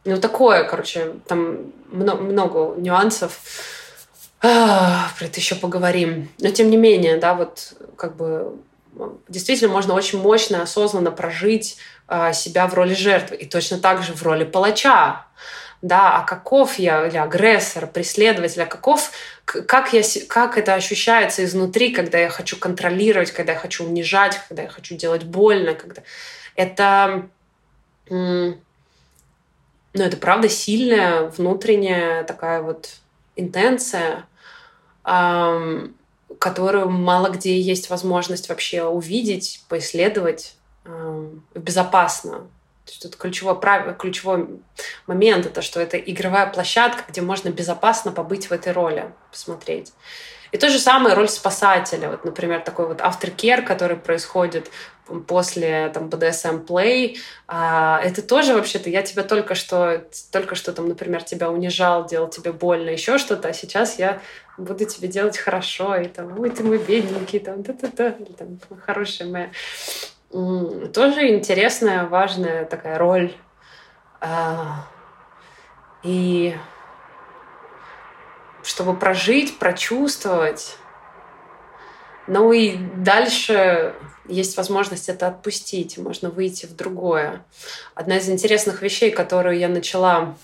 [0.05, 3.41] ну, такое, короче, там много, много нюансов.
[4.41, 6.29] Про это еще поговорим.
[6.39, 8.57] Но тем не менее, да, вот как бы
[9.29, 14.13] действительно можно очень мощно, осознанно прожить а, себя в роли жертвы и точно так же
[14.13, 15.25] в роли палача.
[15.81, 19.13] Да, а каков я, или агрессор, преследователь, а каков,
[19.45, 24.65] как, я, как это ощущается изнутри, когда я хочу контролировать, когда я хочу унижать, когда
[24.65, 26.03] я хочу делать больно, когда...
[26.57, 27.29] Это,
[28.11, 28.57] ну,
[29.95, 32.91] это правда сильная внутренняя такая вот
[33.39, 34.27] интенция,
[35.03, 40.57] которую мало где есть возможность вообще увидеть, поисследовать
[41.55, 42.49] безопасно.
[42.85, 43.97] То есть тут ключевой, прав...
[43.99, 44.49] ключевой
[45.07, 49.93] момент это, что это игровая площадка, где можно безопасно побыть в этой роли, посмотреть.
[50.53, 52.11] И то же самое роль спасателя.
[52.11, 54.71] Вот, например, такой вот aftercare, который происходит
[55.27, 60.89] после там BDSM Play, а, это тоже вообще-то я тебя только что, только что там,
[60.89, 64.21] например, тебя унижал, делал тебе больно, еще что-то, а сейчас я
[64.59, 69.51] буду тебе делать хорошо, и там, ой, ты мой бедненький, там, да-да-да, там, хорошая моя.
[70.93, 73.33] Тоже интересная, важная такая роль.
[74.21, 74.87] А,
[76.03, 76.55] и
[78.63, 80.77] чтобы прожить, прочувствовать.
[82.27, 83.95] Ну и дальше
[84.27, 87.45] есть возможность это отпустить, можно выйти в другое.
[87.95, 90.37] Одна из интересных вещей, которую я начала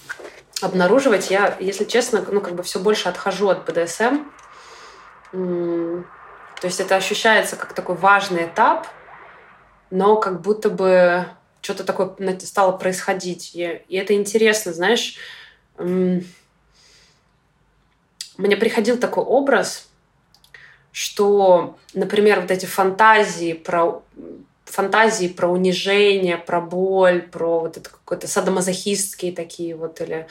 [0.63, 4.25] обнаруживать, я, если честно, ну как бы все больше отхожу от БДСМ.
[5.33, 6.05] То
[6.67, 8.87] есть это ощущается как такой важный этап,
[9.91, 11.27] но как будто бы
[11.61, 13.53] что-то такое стало происходить.
[13.55, 15.17] И, это интересно, знаешь,
[18.37, 19.89] мне приходил такой образ,
[20.93, 24.03] что, например, вот эти фантазии про
[24.65, 30.27] фантазии про унижение, про боль, про вот это какой-то садомазохистские такие вот или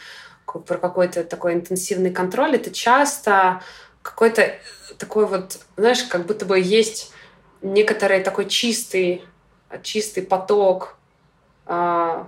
[0.46, 3.62] про какой-то такой интенсивный контроль, это часто
[4.02, 4.54] какой-то
[4.98, 7.12] такой вот, знаешь, как будто бы есть
[7.62, 9.24] некоторый такой чистый,
[9.82, 10.98] чистый поток
[11.66, 12.24] э,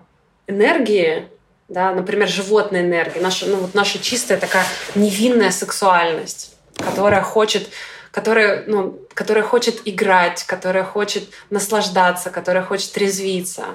[0.47, 1.27] энергии,
[1.67, 7.69] да, например, животной энергии, наша, ну, вот наша чистая такая невинная сексуальность, которая хочет
[8.11, 13.65] которая, ну, которая хочет играть, которая хочет наслаждаться, которая хочет резвиться.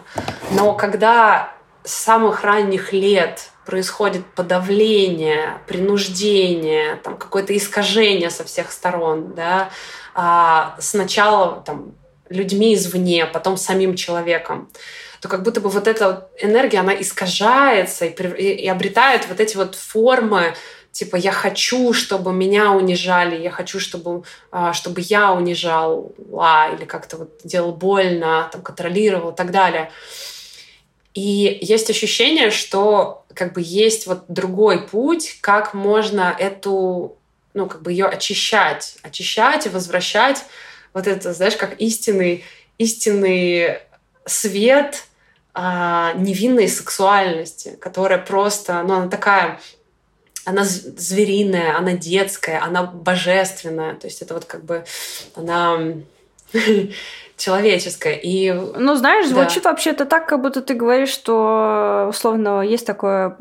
[0.53, 1.53] Но когда
[1.85, 9.69] с самых ранних лет происходит подавление, принуждение, там какое-то искажение со всех сторон, да,
[10.15, 11.93] а сначала там
[12.31, 14.71] людьми извне, потом самим человеком,
[15.21, 19.57] то как будто бы вот эта энергия, она искажается и, и, и обретает вот эти
[19.57, 20.55] вот формы,
[20.93, 27.19] типа я хочу, чтобы меня унижали, я хочу, чтобы, а, чтобы я унижал, или как-то
[27.19, 29.93] вот делал больно, там, контролировал и так далее.
[31.13, 37.19] И есть ощущение, что как бы есть вот другой путь, как можно эту,
[37.53, 40.45] ну, как бы ее очищать, очищать и возвращать
[40.95, 42.45] вот это, знаешь, как истинный,
[42.79, 43.79] истинный
[44.25, 45.05] свет
[45.55, 49.61] а, невинной сексуальности, которая просто, ну, она такая,
[50.45, 54.85] она звериная, она детская, она божественная, то есть это вот как бы
[55.35, 55.79] она
[57.37, 58.15] человеческое.
[58.15, 59.71] И, ну, знаешь, звучит да.
[59.71, 63.37] вообще-то так, как будто ты говоришь, что условно есть такое,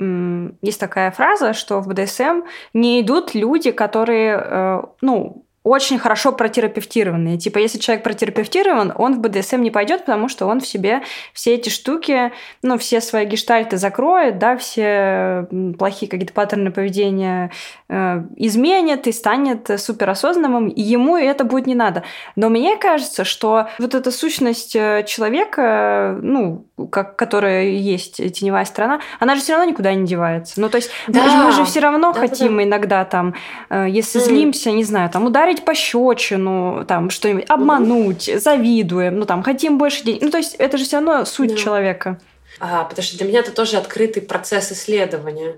[0.62, 2.43] есть такая фраза, что в БДСМ
[2.74, 7.38] не идут люди, которые, э, ну, очень хорошо протерапевтированные.
[7.38, 11.01] Типа, если человек протерапевтирован, он в БДСМ не пойдет, потому что он в себе
[11.34, 12.32] все эти штуки,
[12.62, 15.47] ну, все свои гештальты закроет, да, все
[15.78, 17.51] плохие какие-то паттерны поведения
[17.89, 22.03] э, изменит и станет суперосознанным, и ему это будет не надо.
[22.36, 29.02] Но мне кажется, что вот эта сущность э, человека, ну, как, которая есть теневая сторона,
[29.20, 30.62] она же все равно никуда не девается.
[30.62, 31.24] Ну, то есть да.
[31.24, 32.64] мы, мы же все равно да, хотим да, да.
[32.64, 33.36] иногда там,
[33.70, 34.24] э, если mm.
[34.24, 38.40] злимся, не знаю, там ударить ударить пощечину, там что-нибудь, обмануть, угу.
[38.40, 40.22] завидуем, ну там хотим больше денег.
[40.22, 41.56] Ну то есть это же все равно суть да.
[41.56, 42.20] человека.
[42.60, 45.58] А, потому что для меня это тоже открытый процесс исследования.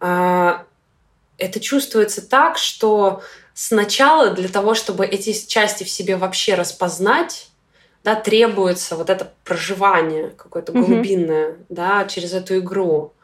[0.00, 0.64] А,
[1.38, 3.22] это чувствуется так, что
[3.54, 7.48] сначала для того, чтобы эти части в себе вообще распознать,
[8.04, 11.64] да, требуется вот это проживание какое-то глубинное, угу.
[11.70, 13.14] да, через эту игру.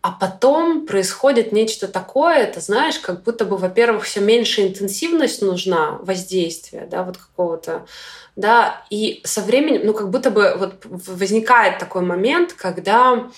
[0.00, 5.98] А потом происходит нечто такое, это знаешь, как будто бы, во-первых, все меньше интенсивность нужна
[6.02, 7.86] воздействия, да, вот какого-то,
[8.34, 13.30] да, и со временем, ну, как будто бы вот возникает такой момент, когда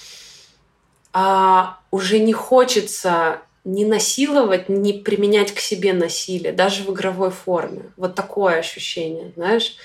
[1.12, 7.92] а, уже не хочется не насиловать, не применять к себе насилие, даже в игровой форме.
[7.96, 9.76] Вот такое ощущение, знаешь.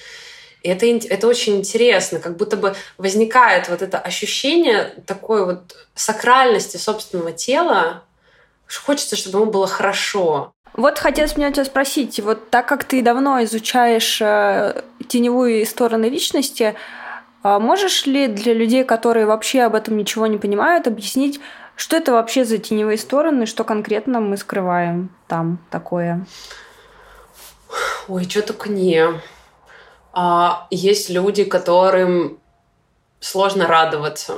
[0.61, 6.77] И это, это очень интересно, как будто бы возникает вот это ощущение такой вот сакральности
[6.77, 8.03] собственного тела,
[8.65, 10.53] что хочется, чтобы ему было хорошо.
[10.73, 16.75] Вот хотелось меня тебя спросить, вот так как ты давно изучаешь э, теневую стороны личности,
[17.43, 21.39] э, можешь ли для людей, которые вообще об этом ничего не понимают, объяснить,
[21.75, 26.25] что это вообще за теневые стороны, что конкретно мы скрываем там такое?
[28.07, 29.05] Ой, что только не.
[30.13, 32.39] А есть люди, которым
[33.19, 34.35] сложно радоваться.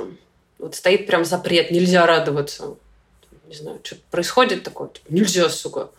[0.58, 2.76] Вот стоит прям запрет, нельзя радоваться.
[3.46, 5.90] Не знаю, что происходит такое, типа, нельзя, сука.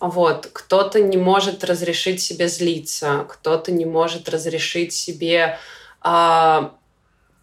[0.00, 0.48] Вот.
[0.52, 5.58] Кто-то не может разрешить себе злиться, кто-то не может разрешить себе
[6.00, 6.74] а,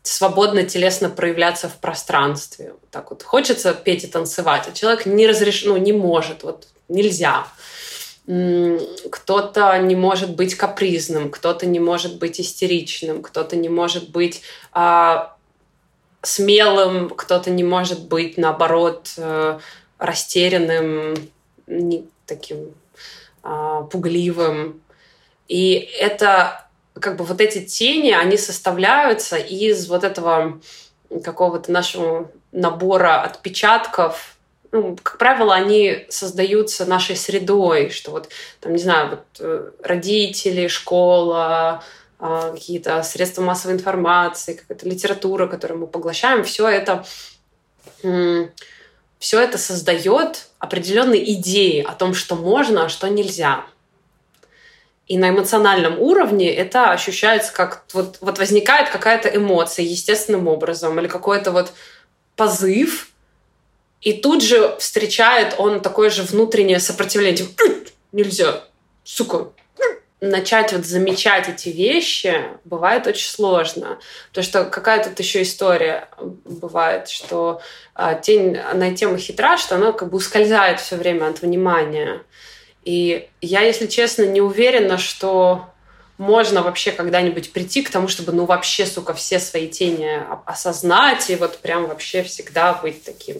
[0.01, 2.71] свободно телесно проявляться в пространстве.
[2.71, 5.65] Вот так вот хочется петь и танцевать, а человек не разреш...
[5.65, 7.47] ну, не может, вот нельзя
[8.27, 14.41] кто-то не может быть капризным, кто-то не может быть истеричным, кто-то не может быть
[14.73, 15.37] а,
[16.21, 19.59] смелым, кто-то не может быть, наоборот, э,
[19.97, 21.15] растерянным,
[21.67, 22.73] не, таким
[23.43, 24.81] а, пугливым.
[25.47, 26.67] И это
[26.99, 30.59] как бы вот эти тени, они составляются из вот этого
[31.23, 34.36] какого-то нашего набора отпечатков
[34.71, 40.67] ну, как правило, они создаются нашей средой, что вот, там, не знаю, вот э, родители,
[40.67, 41.83] школа,
[42.19, 47.05] а, какие-то средства массовой информации, какая-то литература, которую мы поглощаем, все это,
[49.19, 53.65] все это создает определенные идеи о том, что можно, а что нельзя.
[55.07, 61.07] И на эмоциональном уровне это ощущается как вот, вот возникает какая-то эмоция естественным образом или
[61.07, 61.71] какой-то вот
[62.35, 63.09] позыв,
[64.01, 67.37] и тут же встречает он такое же внутреннее сопротивление.
[67.37, 67.63] Типа,
[68.11, 68.63] Нельзя,
[69.03, 69.49] сука.
[70.19, 73.99] Начать вот замечать эти вещи бывает очень сложно.
[74.29, 77.61] Потому что какая тут еще история бывает, что
[77.93, 82.23] а, тень, она тема хитра, что она как бы ускользает все время от внимания.
[82.83, 85.65] И я, если честно, не уверена, что
[86.17, 91.35] можно вообще когда-нибудь прийти к тому, чтобы, ну, вообще, сука, все свои тени осознать и
[91.35, 93.37] вот прям вообще всегда быть таким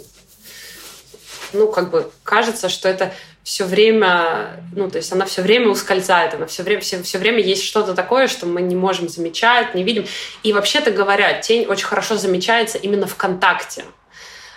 [1.53, 6.33] ну, как бы кажется, что это все время, ну, то есть она все время ускользает,
[6.33, 9.83] она все время, все, все время есть что-то такое, что мы не можем замечать, не
[9.83, 10.05] видим.
[10.43, 13.85] И вообще-то говоря, тень очень хорошо замечается именно в контакте.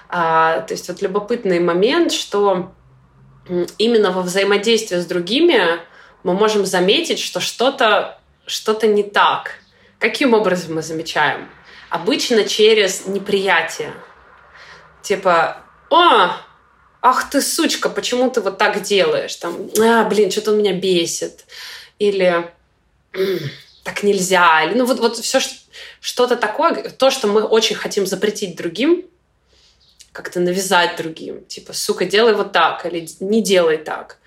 [0.09, 2.73] А, то есть вот любопытный момент, что
[3.79, 5.81] именно во взаимодействии с другими
[6.25, 8.21] мы можем заметить, что что-то
[8.51, 9.61] что-то не так.
[9.99, 11.49] Каким образом мы замечаем?
[11.89, 13.93] Обычно через неприятие.
[15.03, 16.31] Типа, о,
[17.03, 19.37] ах ты сучка, почему ты вот так делаешь?
[19.37, 21.45] Там, а, блин, что-то он меня бесит.
[21.99, 22.51] Или
[23.85, 24.65] так нельзя.
[24.65, 25.41] Или, ну вот, вот все
[26.01, 29.05] что-то такое, то, что мы очень хотим запретить другим,
[30.13, 31.45] как-то навязать другим.
[31.45, 34.19] Типа, сука, делай вот так, или не делай так.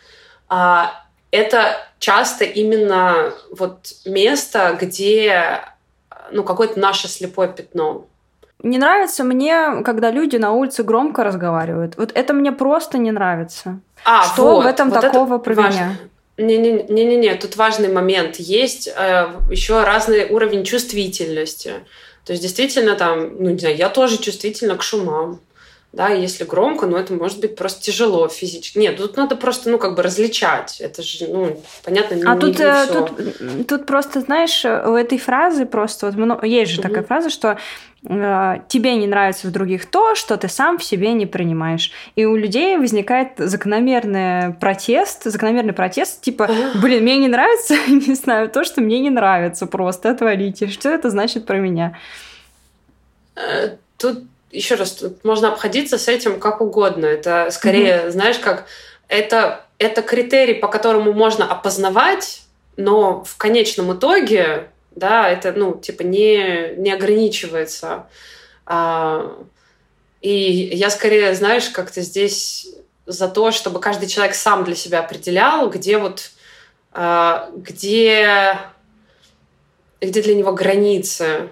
[0.47, 5.63] А, это часто именно вот место, где
[6.31, 8.07] ну, какое-то наше слепое пятно.
[8.63, 11.97] Не нравится мне, когда люди на улице громко разговаривают.
[11.97, 13.79] Вот это мне просто не нравится.
[14.05, 15.97] А, Что вот, в этом вот такого про меня?
[16.37, 18.37] Не-не-не, тут важный момент.
[18.37, 21.73] Есть э, еще разный уровень чувствительности.
[22.25, 25.41] То есть действительно там, ну не знаю, я тоже чувствительна к шумам
[25.93, 28.79] да, если громко, ну, это может быть просто тяжело физически.
[28.79, 30.81] Нет, тут надо просто, ну, как бы различать.
[30.81, 35.19] Это же, ну, понятно, не, а тут, не э, тут, тут просто, знаешь, у этой
[35.19, 36.87] фразы просто, вот, много, есть же угу.
[36.89, 37.59] такая фраза, что
[38.09, 41.91] э, тебе не нравится в других то, что ты сам в себе не принимаешь.
[42.15, 46.49] И у людей возникает закономерный протест, закономерный протест, типа,
[46.81, 50.69] блин, мне не нравится, не знаю, то, что мне не нравится просто, отвалите.
[50.69, 51.99] Что это значит про меня?
[53.35, 54.23] Э, тут
[54.53, 57.05] еще раз, тут можно обходиться с этим как угодно.
[57.05, 58.11] Это скорее, mm-hmm.
[58.11, 58.65] знаешь, как
[59.07, 62.43] это, это критерий, по которому можно опознавать,
[62.77, 68.07] но в конечном итоге, да, это, ну, типа, не, не ограничивается.
[68.65, 69.43] А,
[70.21, 72.67] и я скорее, знаешь, как-то здесь
[73.05, 76.31] за то, чтобы каждый человек сам для себя определял, где вот,
[76.91, 78.57] а, где,
[79.99, 81.49] где для него границы.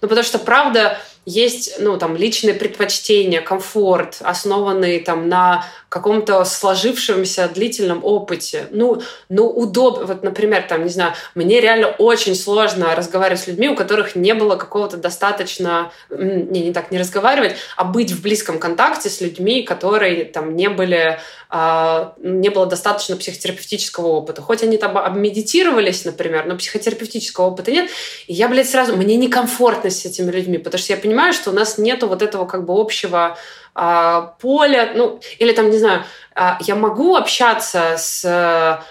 [0.00, 0.98] Ну, потому что, правда,
[1.28, 8.66] есть, ну, там, личные предпочтения, комфорт, основанный там на каком-то сложившемся длительном опыте.
[8.70, 10.06] Ну, ну, удобно.
[10.06, 14.34] Вот, например, там, не знаю, мне реально очень сложно разговаривать с людьми, у которых не
[14.34, 15.92] было какого-то достаточно...
[16.10, 20.68] Не, не так, не разговаривать, а быть в близком контакте с людьми, которые там не
[20.68, 21.20] были...
[21.50, 24.42] А, не было достаточно психотерапевтического опыта.
[24.42, 27.90] Хоть они там обмедитировались, например, но психотерапевтического опыта нет.
[28.26, 28.96] И я, блядь, сразу...
[28.96, 32.44] Мне некомфортно с этими людьми, потому что я понимаю, что у нас нету вот этого
[32.44, 33.38] как бы общего
[33.74, 38.82] а, поля, ну, или там, не знаю, а, я могу общаться с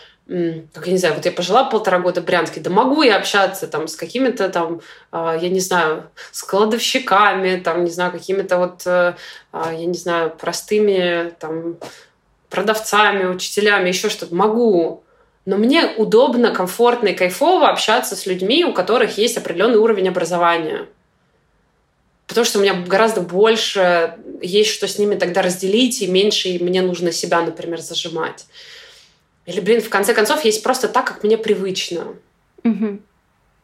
[0.73, 3.65] как я не знаю, вот я пожила полтора года в Брянске, да могу я общаться
[3.65, 4.81] там с какими-то там,
[5.13, 9.15] я не знаю, с кладовщиками, там, не знаю, какими-то вот, э,
[9.53, 11.77] я не знаю, простыми там
[12.49, 14.33] продавцами, учителями, еще что-то.
[14.35, 15.03] Могу.
[15.45, 20.87] Но мне удобно, комфортно и кайфово общаться с людьми, у которых есть определенный уровень образования
[22.27, 26.81] потому что у меня гораздо больше есть что с ними тогда разделить, и меньше мне
[26.81, 28.45] нужно себя, например, зажимать.
[29.45, 32.15] Или, блин, в конце концов, есть просто так, как мне привычно.
[32.63, 32.99] Угу.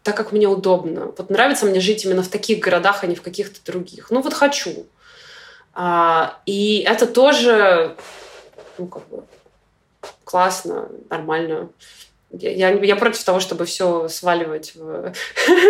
[0.02, 1.12] Так, как мне удобно.
[1.18, 4.10] Вот нравится мне жить именно в таких городах, а не в каких-то других.
[4.10, 4.86] Ну вот хочу.
[5.74, 7.96] А, и это тоже
[8.78, 9.24] ну, как бы,
[10.24, 11.70] классно, нормально.
[12.32, 15.14] Я, я против того, чтобы все сваливать в...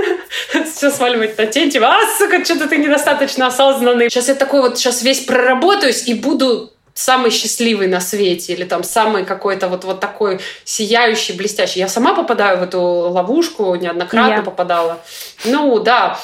[0.74, 4.10] все сваливать на тень, типа, а, сука, что-то ты недостаточно осознанный.
[4.10, 8.84] Сейчас я такой вот, сейчас весь проработаюсь и буду самый счастливый на свете или там
[8.84, 11.80] самый какой-то вот, вот такой сияющий, блестящий.
[11.80, 14.42] Я сама попадаю в эту ловушку, неоднократно я.
[14.42, 15.00] попадала.
[15.44, 16.20] Ну, да,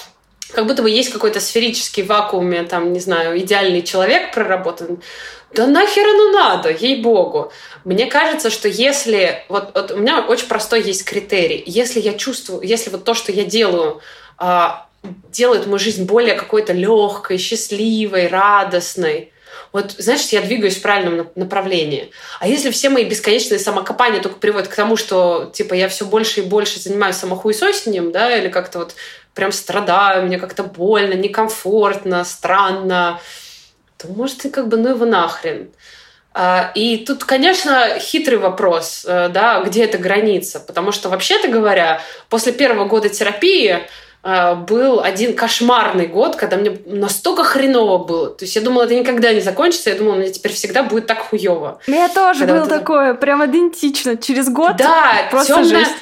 [0.52, 5.02] как будто бы есть какой-то сферический вакууме, там, не знаю, идеальный человек проработан.
[5.54, 7.52] Да нахер оно надо, ей-богу.
[7.84, 9.44] Мне кажется, что если...
[9.50, 11.64] Вот, вот у меня очень простой есть критерий.
[11.66, 14.02] Если я чувствую, если вот то, что я делаю,
[14.38, 14.88] а,
[15.32, 19.32] делает мою жизнь более какой-то легкой, счастливой, радостной,
[19.72, 22.12] вот, значит, я двигаюсь в правильном направлении.
[22.40, 26.42] А если все мои бесконечные самокопания только приводят к тому, что, типа, я все больше
[26.42, 28.96] и больше занимаюсь самохуесосением, да, или как-то вот
[29.40, 33.22] прям страдаю, мне как-то больно, некомфортно, странно,
[33.98, 35.70] то, может, и как бы, ну его нахрен.
[36.34, 42.02] А, и тут, конечно, хитрый вопрос, э, да, где эта граница, потому что, вообще-то говоря,
[42.28, 43.80] после первого года терапии
[44.24, 48.30] э, был один кошмарный год, когда мне настолько хреново было.
[48.32, 49.90] То есть я думала, это никогда не закончится.
[49.90, 51.80] Я думала, мне теперь всегда будет так хуево.
[51.88, 54.18] У меня тоже когда было вот такое, прям идентично.
[54.18, 55.96] Через год да, просто темная, жесть.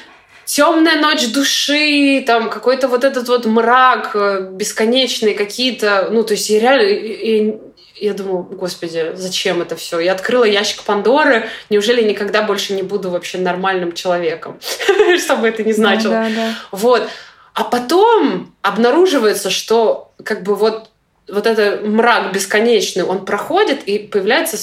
[0.48, 6.48] Темная ночь души, там какой-то вот этот вот мрак э, бесконечный, какие-то, ну, то есть
[6.48, 7.58] я реально, и,
[7.96, 9.98] я думаю, господи, зачем это все?
[9.98, 14.58] Я открыла ящик Пандоры, неужели никогда больше не буду вообще нормальным человеком?
[15.22, 16.24] Что бы это ни значило.
[16.70, 17.06] Вот.
[17.52, 20.88] А потом обнаруживается, что как бы вот,
[21.30, 24.56] вот этот мрак бесконечный, он проходит, и появляется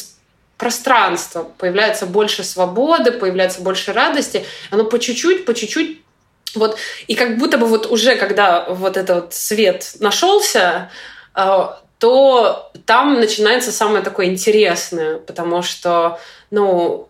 [0.57, 4.45] пространство, появляется больше свободы, появляется больше радости.
[4.71, 6.01] Оно по чуть-чуть, по чуть-чуть
[6.55, 6.77] Вот,
[7.07, 10.89] и как будто бы вот уже, когда вот этот вот свет нашелся,
[11.35, 11.67] э,
[11.99, 16.19] то там начинается самое такое интересное, потому что,
[16.51, 17.09] ну,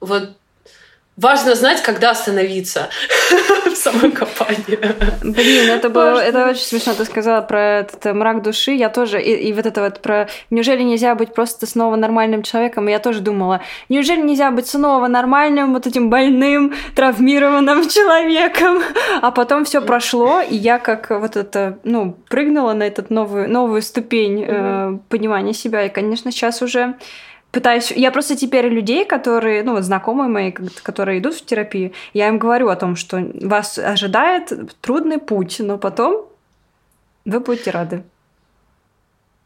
[0.00, 0.30] вот
[1.20, 2.88] важно знать, когда остановиться
[3.66, 4.78] в самокопании.
[5.22, 6.94] Блин, это было, это очень смешно.
[6.94, 8.72] Ты сказала про этот э, мрак души.
[8.72, 12.88] Я тоже, и, и вот это вот про неужели нельзя быть просто снова нормальным человеком?
[12.88, 18.82] Я тоже думала, неужели нельзя быть снова нормальным, вот этим больным, травмированным человеком?
[19.20, 23.82] А потом все прошло, и я как вот это, ну, прыгнула на эту новую, новую
[23.82, 25.84] ступень э, понимания себя.
[25.84, 26.94] И, конечно, сейчас уже
[27.52, 27.90] пытаюсь...
[27.90, 32.38] Я просто теперь людей, которые, ну вот знакомые мои, которые идут в терапию, я им
[32.38, 36.28] говорю о том, что вас ожидает трудный путь, но потом
[37.24, 38.02] вы будете рады.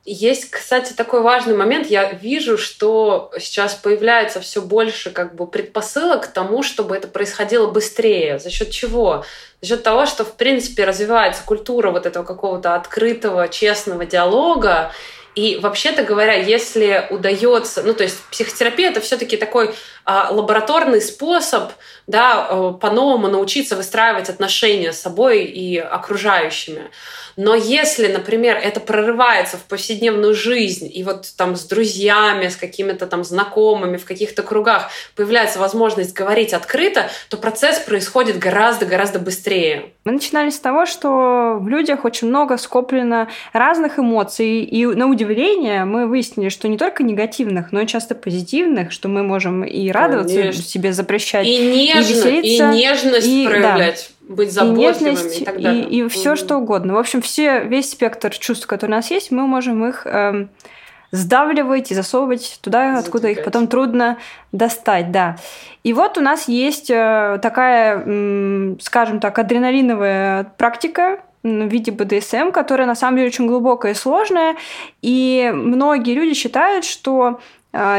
[0.06, 1.86] Есть, кстати, такой важный момент.
[1.86, 7.70] Я вижу, что сейчас появляется все больше как бы предпосылок к тому, чтобы это происходило
[7.70, 8.38] быстрее.
[8.38, 9.24] За счет чего?
[9.62, 14.92] За счет того, что, в принципе, развивается культура вот этого какого-то открытого, честного диалога,
[15.34, 19.74] и вообще-то говоря, если удается, ну то есть психотерапия это все-таки такой
[20.06, 21.72] лабораторный способ,
[22.06, 26.90] да, а, по-новому научиться выстраивать отношения с собой и окружающими.
[27.36, 33.06] Но если, например, это прорывается в повседневную жизнь, и вот там с друзьями, с какими-то
[33.06, 39.94] там знакомыми, в каких-то кругах появляется возможность говорить открыто, то процесс происходит гораздо-гораздо быстрее.
[40.04, 45.84] Мы начинали с того, что в людях очень много скоплено разных эмоций, и на удивление
[45.84, 50.36] мы выяснили, что не только негативных, но и часто позитивных, что мы можем и радоваться
[50.36, 50.62] Конечно.
[50.62, 54.08] себе запрещать, и, нежно, и веселиться, и нежность и, проявлять.
[54.08, 55.84] Да быть заботливыми и, нежность, и так далее.
[55.84, 56.36] И, и все угу.
[56.36, 56.94] что угодно.
[56.94, 60.48] В общем, все, весь спектр чувств, которые у нас есть, мы можем их эм,
[61.10, 63.04] сдавливать и засовывать туда, Затекать.
[63.04, 64.18] откуда их потом трудно
[64.52, 65.36] достать, да.
[65.82, 72.86] И вот у нас есть э, такая, скажем так, адреналиновая практика, в виде БДСМ, которая
[72.86, 74.56] на самом деле очень глубокая и сложная.
[75.02, 77.38] И многие люди считают, что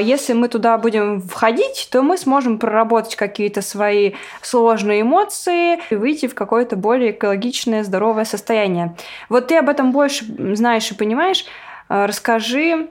[0.01, 6.28] если мы туда будем входить, то мы сможем проработать какие-то свои сложные эмоции и выйти
[6.28, 8.95] в какое-то более экологичное, здоровое состояние.
[9.28, 11.45] Вот ты об этом больше знаешь и понимаешь.
[11.89, 12.88] А, расскажи,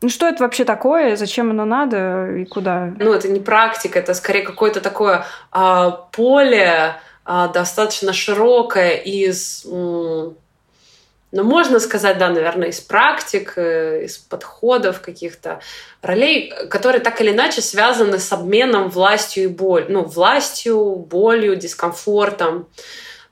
[0.00, 2.92] ну что это вообще такое, зачем оно надо и куда?
[2.98, 9.66] Ну это не практика, это скорее какое-то такое а, поле а, достаточно широкое из
[11.30, 15.60] но можно сказать, да, наверное, из практик, э, из подходов каких-то
[16.00, 19.86] ролей, которые так или иначе связаны с обменом властью и болью.
[19.90, 22.68] Ну, властью, болью, дискомфортом.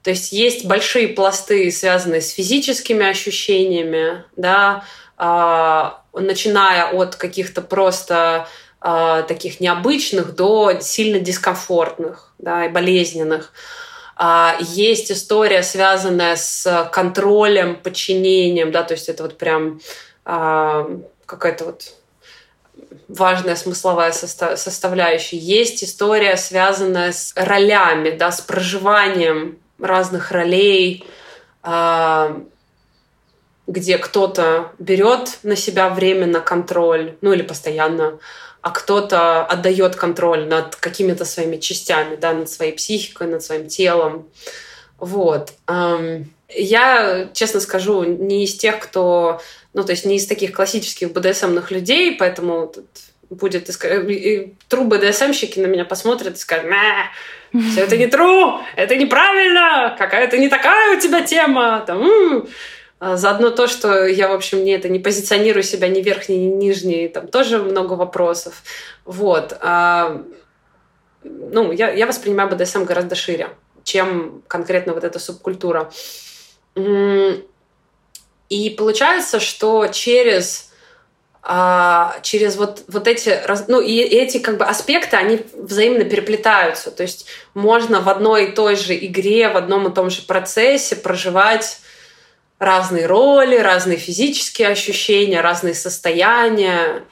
[0.03, 4.84] То есть есть большие пласты, связанные с физическими ощущениями, да,
[5.16, 8.47] а, начиная от каких-то просто
[8.80, 13.53] а, таких необычных до сильно дискомфортных да, и болезненных.
[14.16, 19.80] А, есть история, связанная с контролем, подчинением, да, то есть это вот прям
[20.24, 20.88] а,
[21.26, 21.92] какая-то вот
[23.08, 25.36] важная смысловая составляющая.
[25.36, 31.04] Есть история, связанная с ролями, да, с проживанием разных ролей,
[31.62, 32.40] а,
[33.66, 38.18] где кто-то берет на себя временно контроль, ну или постоянно,
[38.66, 44.26] а кто-то отдает контроль над какими-то своими частями, да, над своей психикой, над своим телом.
[44.98, 45.52] Вот.
[46.48, 49.40] Я, честно скажу, не из тех, кто...
[49.72, 52.86] Ну, то есть не из таких классических БДСМных людей, поэтому тут
[53.30, 53.70] будет...
[54.66, 56.66] Тру БДСМщики на меня посмотрят и скажут,
[57.70, 61.84] все это не тру, это неправильно, какая-то не такая у тебя тема.
[61.86, 62.46] Там, а,
[63.01, 67.09] заодно то, что я, в общем, не это не позиционирую себя ни верхней, ни нижней,
[67.09, 68.62] там тоже много вопросов.
[69.05, 69.57] Вот.
[69.61, 70.22] А,
[71.22, 73.51] ну, я, я воспринимаю БДСМ гораздо шире,
[73.84, 75.90] чем конкретно вот эта субкультура.
[78.49, 80.70] И получается, что через
[81.49, 86.90] а, через вот, вот эти, ну, и эти как бы аспекты, они взаимно переплетаются.
[86.90, 90.97] То есть можно в одной и той же игре, в одном и том же процессе
[90.97, 91.78] проживать
[92.59, 97.04] разные роли, разные физические ощущения, разные состояния.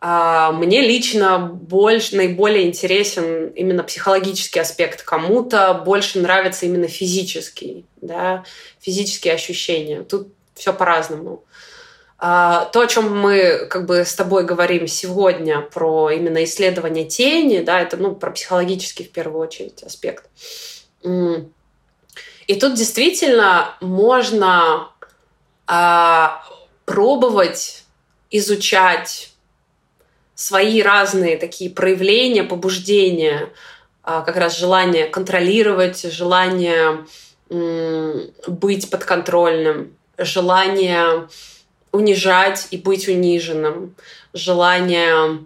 [0.00, 5.02] А, мне лично больше, наиболее интересен именно психологический аспект.
[5.02, 8.44] Кому-то больше нравится именно физический, да,
[8.80, 10.02] физические ощущения.
[10.02, 11.44] Тут все по-разному.
[12.18, 17.60] А, то, о чем мы как бы с тобой говорим сегодня про именно исследование тени,
[17.60, 20.26] да, это ну, про психологический в первую очередь аспект.
[22.46, 24.88] И тут действительно можно
[25.66, 26.42] а,
[26.84, 27.84] пробовать
[28.30, 29.32] изучать
[30.34, 33.50] свои разные такие проявления, побуждения
[34.02, 37.06] а, как раз желание контролировать, желание
[37.48, 41.28] быть подконтрольным, желание
[41.92, 43.94] унижать и быть униженным,
[44.32, 45.44] желание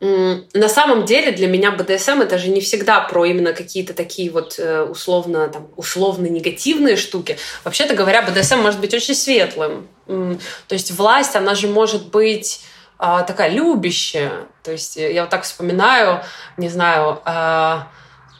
[0.00, 4.58] на самом деле для меня БДСМ это же не всегда про именно какие-то такие вот
[4.58, 7.36] э, условно там условно негативные штуки.
[7.64, 9.88] Вообще-то говоря, БДСМ может быть очень светлым.
[10.06, 12.62] То есть власть, она же может быть
[13.02, 14.46] а, такая любящая.
[14.62, 16.22] То есть я вот так вспоминаю,
[16.56, 17.88] не знаю, а,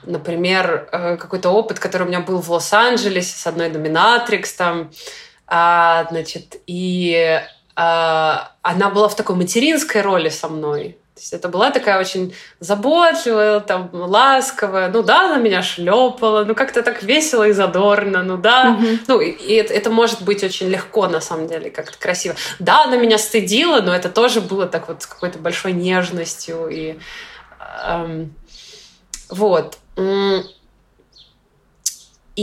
[0.03, 4.91] например, э, какой-то опыт, который у меня был в Лос-Анджелесе с одной доминатрикс там,
[5.47, 7.41] а, значит, и
[7.75, 10.99] она была в такой материнской роли со мной.
[11.21, 14.89] То есть это была такая очень заботливая, там, ласковая.
[14.89, 18.79] Ну да, она меня шлепала, ну как-то так весело и задорно, ну да.
[18.79, 18.87] Угу.
[19.07, 22.37] Ну и, и это, это может быть очень легко, на самом деле, как-то красиво.
[22.59, 26.68] Да, она меня стыдила, но это тоже было так вот с какой-то большой нежностью.
[26.68, 26.99] И,
[27.87, 28.35] эм,
[29.29, 29.77] вот.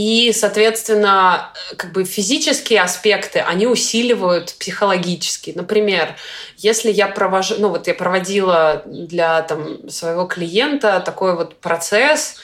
[0.00, 5.56] И, соответственно, как бы физические аспекты, они усиливают психологические.
[5.56, 6.14] Например,
[6.56, 12.36] если я провожу, ну вот я проводила для там, своего клиента такой вот процесс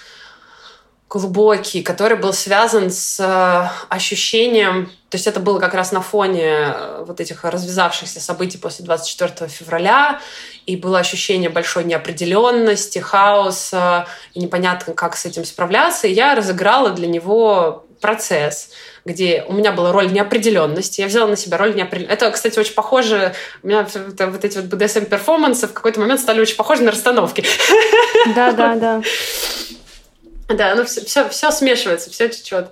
[1.08, 6.42] глубокий, который был связан с э, ощущением, то есть это было как раз на фоне
[6.42, 10.20] э, вот этих развязавшихся событий после 24 февраля,
[10.66, 16.06] и было ощущение большой неопределенности, хаоса, и непонятно, как с этим справляться.
[16.06, 18.70] И я разыграла для него процесс,
[19.04, 21.00] где у меня была роль неопределенности.
[21.00, 22.22] Я взяла на себя роль неопределенности.
[22.22, 23.34] Это, кстати, очень похоже...
[23.62, 23.86] У меня
[24.18, 27.44] вот эти вот BDSM-перформансы в какой-то момент стали очень похожи на расстановки.
[28.34, 29.02] Да, да, да.
[30.46, 32.66] Да, ну все, все, все смешивается, все чуть-чуть.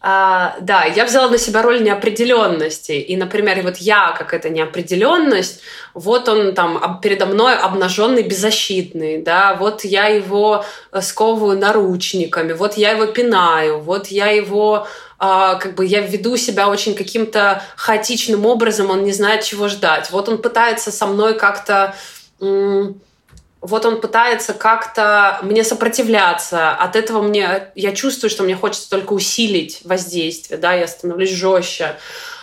[0.00, 2.92] А, да, я взяла на себя роль неопределенности.
[2.92, 5.62] И, например, вот я, как эта неопределенность,
[5.94, 12.74] вот он там передо мной обнаженный, беззащитный, да, вот я его э, сковываю наручниками, вот
[12.76, 14.86] я его пинаю, вот я его
[15.18, 20.10] а, как бы я веду себя очень каким-то хаотичным образом, он не знает, чего ждать.
[20.10, 21.94] Вот он пытается со мной как-то
[23.66, 26.70] вот он пытается как-то мне сопротивляться.
[26.70, 31.96] От этого мне я чувствую, что мне хочется только усилить воздействие, да, я становлюсь жестче.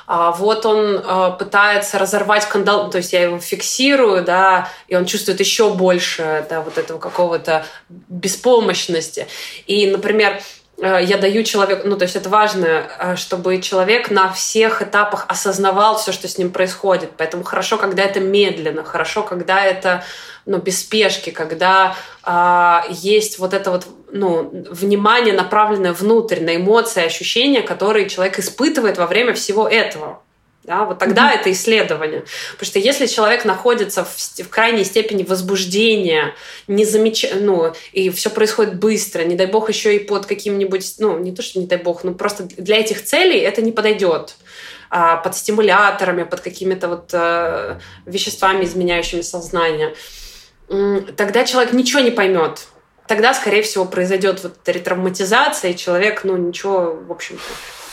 [0.05, 5.05] А вот он а, пытается разорвать кандал, то есть я его фиксирую, да, и он
[5.05, 9.27] чувствует еще больше, да, вот этого какого-то беспомощности.
[9.65, 10.41] И, например,
[10.77, 15.97] я даю человеку, ну, то есть это важно, э, чтобы человек на всех этапах осознавал
[15.97, 17.11] все, что с ним происходит.
[17.17, 20.03] Поэтому хорошо, когда это медленно, хорошо, когда это
[20.45, 27.05] ну, без спешки, когда а, есть вот это вот ну, внимание, направленное внутрь, на эмоции,
[27.05, 30.21] ощущения, которые человек испытывает во время всего этого.
[30.63, 31.39] Да, вот тогда mm-hmm.
[31.39, 32.23] это исследование.
[32.53, 36.35] Потому что если человек находится в, в крайней степени возбуждения,
[36.67, 37.25] не замеч...
[37.35, 41.41] ну, и все происходит быстро, не дай бог еще и под каким-нибудь, ну, не то,
[41.41, 44.35] что не дай бог, но просто для этих целей это не подойдет
[44.89, 49.93] а, под стимуляторами, под какими-то вот а, веществами, изменяющими сознание
[51.15, 52.67] тогда человек ничего не поймет.
[53.07, 57.43] Тогда, скорее всего, произойдет вот ретравматизация, и человек, ну, ничего, в общем-то,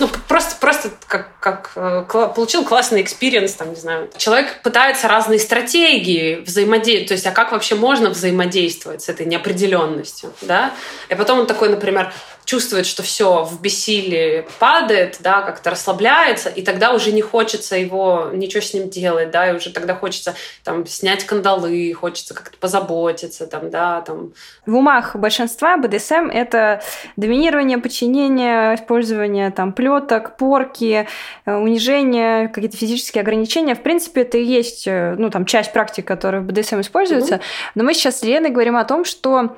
[0.01, 4.09] ну, просто, просто как, как э, получил классный experience, там, не знаю.
[4.17, 10.33] Человек пытается разные стратегии взаимодействовать, то есть, а как вообще можно взаимодействовать с этой неопределенностью,
[10.41, 10.73] да?
[11.11, 12.15] И потом он такой, например,
[12.51, 18.31] чувствует, что все в бессилии падает, да, как-то расслабляется, и тогда уже не хочется его
[18.33, 20.35] ничего с ним делать, да, и уже тогда хочется
[20.65, 24.33] там снять кандалы, хочется как-то позаботиться, там, да, там.
[24.67, 26.83] В умах большинства БДСМ— это
[27.15, 31.07] доминирование, подчинение, использование там плеток, порки,
[31.47, 33.77] э, унижение, какие-то физические ограничения.
[33.77, 37.37] В принципе, это и есть, э, ну, там, часть практик, которая в БДСМ используется.
[37.37, 37.71] Mm-hmm.
[37.77, 39.57] Но мы сейчас с Леной говорим о том, что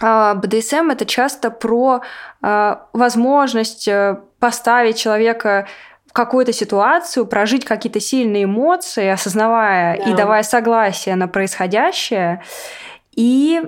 [0.00, 2.02] БДСМ это часто про
[2.42, 5.66] а, возможность э, поставить человека
[6.06, 10.04] в какую-то ситуацию, прожить какие-то сильные эмоции, осознавая да.
[10.04, 12.42] и давая согласие на происходящее.
[13.16, 13.62] И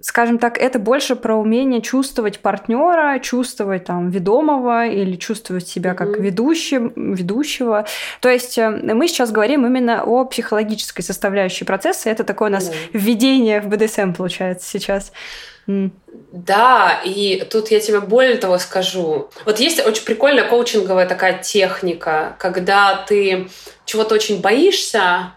[0.00, 5.94] скажем так, это больше про умение чувствовать партнера, чувствовать там ведомого или чувствовать себя mm-hmm.
[5.94, 7.86] как ведущим, ведущего.
[8.20, 12.10] То есть э, мы сейчас говорим именно о психологической составляющей процесса.
[12.10, 12.90] Это такое у нас mm-hmm.
[12.92, 15.12] введение в БДСМ получается сейчас.
[15.66, 15.90] Mm.
[16.32, 19.30] Да, и тут я тебе более того скажу.
[19.44, 23.48] Вот есть очень прикольная коучинговая такая техника, когда ты
[23.84, 25.32] чего-то очень боишься,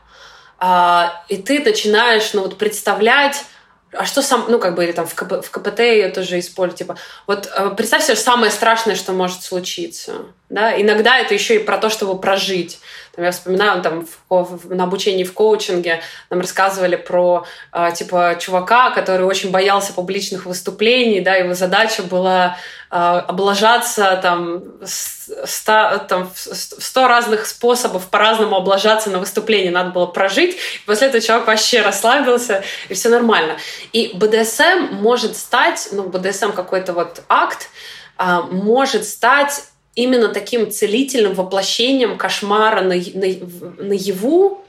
[0.60, 3.46] а, и ты начинаешь ну, вот, представлять
[3.94, 6.78] а что сам, ну, как бы, или там в, КП, в КПТ я тоже использую,
[6.78, 10.26] типа, вот э, представь себе самое страшное, что может случиться.
[10.50, 10.80] Да?
[10.80, 12.80] Иногда это еще и про то, чтобы прожить.
[13.16, 18.92] Там, я вспоминаю, там в, на обучении в коучинге нам рассказывали про э, типа чувака,
[18.92, 22.58] который очень боялся публичных выступлений, да, его задача была
[22.90, 30.58] облажаться там, ста, там сто разных способов по-разному облажаться на выступлении, надо было прожить.
[30.86, 33.58] После этого человек вообще расслабился, и все нормально.
[33.92, 37.70] И БДСМ может стать, ну, БДСМ какой-то вот акт,
[38.18, 39.66] э, может стать
[39.96, 44.67] именно таким целительным воплощением кошмара на, на, наяву а,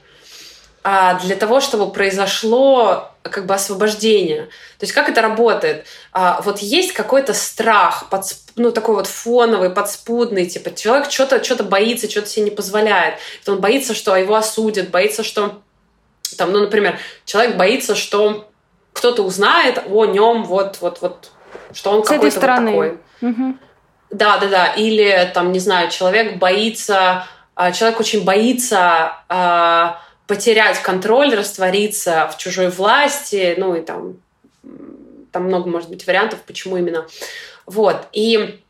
[0.83, 4.45] для того, чтобы произошло как бы освобождение.
[4.77, 5.85] То есть как это работает?
[6.13, 8.23] А, вот есть какой-то страх, под,
[8.55, 13.15] ну такой вот фоновый, подспудный, типа человек что-то что боится, что-то себе не позволяет.
[13.45, 15.61] Он боится, что его осудят, боится, что
[16.37, 18.49] там, ну, например, человек боится, что
[18.93, 21.31] кто-то узнает о нем вот, вот, вот,
[21.73, 22.97] что он какой-то вот такой.
[23.21, 23.57] Угу.
[24.11, 24.67] Да, да, да.
[24.73, 29.89] Или там, не знаю, человек боится, а, человек очень боится э,
[30.29, 34.17] потерять контроль, раствориться в чужой власти, ну и там,
[35.31, 37.07] там много может быть вариантов, почему именно.
[37.65, 38.05] Вот.
[38.13, 38.61] И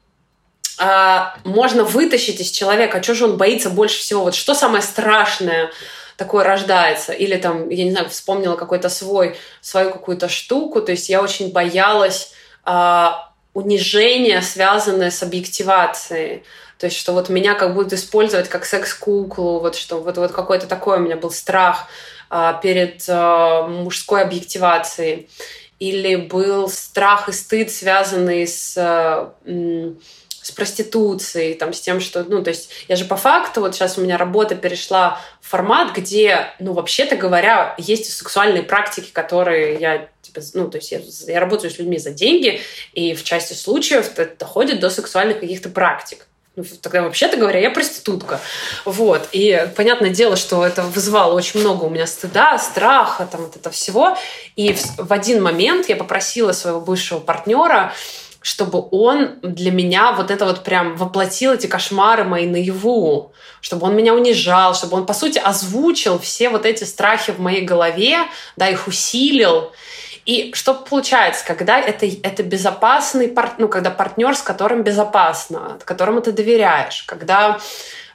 [0.80, 4.82] э, можно вытащить из человека, а что же он боится больше всего, вот что самое
[4.82, 5.72] страшное
[6.16, 7.12] такое рождается.
[7.12, 11.51] Или там, я не знаю, вспомнила какой-то свой, свою какую-то штуку, то есть я очень
[11.51, 12.34] боялась
[13.53, 16.43] унижение, связанное с объективацией.
[16.80, 20.65] То есть, что вот меня как будут использовать как секс-куклу, вот что вот, вот какой-то
[20.65, 21.88] такой у меня был страх
[22.30, 25.30] а, перед а, мужской объективацией.
[25.80, 29.34] Или был страх и стыд, связанный с а,
[30.41, 33.97] с проституцией, там, с тем, что, ну, то есть я же по факту, вот сейчас
[33.97, 40.09] у меня работа перешла в формат, где, ну, вообще-то говоря, есть сексуальные практики, которые я,
[40.21, 42.61] типа, ну, то есть я, я работаю с людьми за деньги,
[42.93, 46.25] и в части случаев это доходит до сексуальных каких-то практик.
[46.56, 48.39] Ну, тогда вообще-то говоря, я проститутка.
[48.86, 49.30] Вот.
[49.32, 53.70] И понятное дело, что это вызывало очень много у меня стыда, страха, там вот это
[53.70, 54.18] всего.
[54.56, 57.93] И в, в один момент я попросила своего бывшего партнера,
[58.41, 63.95] чтобы он для меня вот это вот прям воплотил эти кошмары мои наяву, чтобы он
[63.95, 68.18] меня унижал, чтобы он, по сути, озвучил все вот эти страхи в моей голове,
[68.56, 69.72] да, их усилил.
[70.30, 76.21] И что получается, когда это, это безопасный партнер, ну, когда партнер, с которым безопасно, которому
[76.21, 77.57] ты доверяешь, когда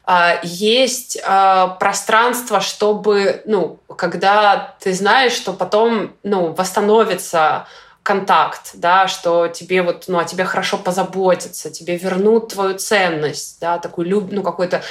[0.06, 7.66] Uh, есть uh, пространство, чтобы, ну, когда ты знаешь, что потом, ну, восстановится
[8.05, 13.78] контакт, да, что тебе вот, ну, о тебе хорошо позаботятся, тебе вернут твою ценность, да,
[13.78, 14.82] такую, люб, ну, какую-то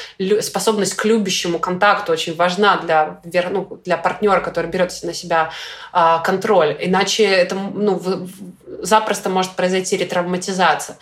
[0.41, 5.51] способность к любящему контакту очень важна для, ну, для партнера, который берет на себя
[5.93, 6.75] э, контроль.
[6.79, 8.01] Иначе это, ну,
[8.81, 10.97] запросто может произойти ретравматизация.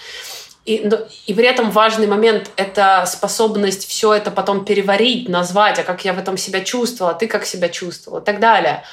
[0.66, 0.98] И, но,
[1.28, 6.12] и при этом важный момент— это способность все это потом переварить, назвать, а как я
[6.12, 8.84] в этом себя чувствовала, ты как себя чувствовала и так далее.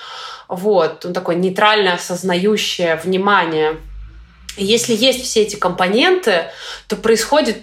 [0.49, 3.76] Вот, он такое нейтральное, осознающее внимание.
[4.57, 6.46] И если есть все эти компоненты,
[6.88, 7.59] то происходит,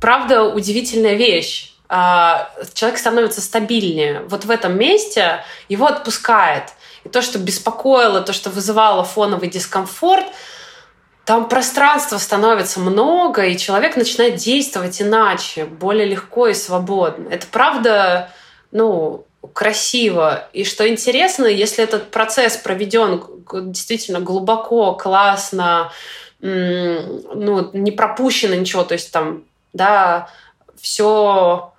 [0.00, 1.74] правда, удивительная вещь.
[1.88, 4.22] А, человек становится стабильнее.
[4.28, 6.64] Вот в этом месте его отпускает.
[7.04, 10.24] И то, что беспокоило, то, что вызывало фоновый дискомфорт,
[11.24, 17.28] там пространства становится много, и человек начинает действовать иначе, более легко и свободно.
[17.28, 18.30] Это правда,
[18.72, 20.48] ну, красиво.
[20.52, 23.22] И что интересно, если этот процесс проведен
[23.70, 25.92] действительно глубоко, классно,
[26.40, 30.28] ну, не пропущено ничего, то есть там, да,
[30.80, 31.72] все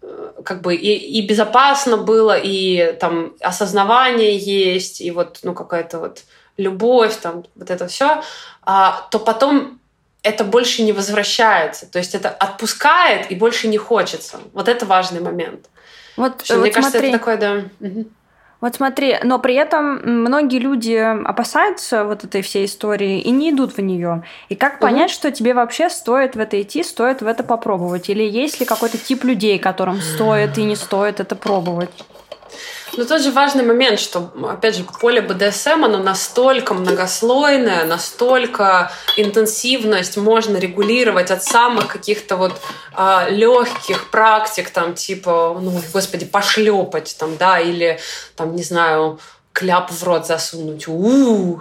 [0.00, 5.98] э, как бы и, и безопасно было, и там осознавание есть, и вот, ну, какая-то
[5.98, 6.22] вот
[6.56, 8.22] любовь, там, вот это все,
[8.62, 9.78] а, то потом
[10.22, 11.86] это больше не возвращается.
[11.86, 14.38] То есть это отпускает и больше не хочется.
[14.52, 15.66] Вот это важный момент.
[16.16, 16.72] Вот, что, вот мне смотри.
[16.72, 18.04] кажется, это такое, да.
[18.62, 23.76] Вот смотри, но при этом многие люди опасаются вот этой всей истории и не идут
[23.76, 24.22] в нее.
[24.48, 25.14] И как понять, угу.
[25.14, 28.08] что тебе вообще стоит в это идти, стоит в это попробовать?
[28.08, 31.90] Или есть ли какой-то тип людей, которым стоит и не стоит это пробовать?
[32.96, 40.18] Но тот же важный момент, что, опять же, поле БДСМ, оно настолько многослойное, настолько интенсивность
[40.18, 42.52] можно регулировать от самых каких-то вот
[42.94, 47.98] а, легких практик, там, типа, ну, господи, пошлепать, там, да, или,
[48.36, 49.18] там, не знаю,
[49.54, 51.60] кляп в рот засунуть, -у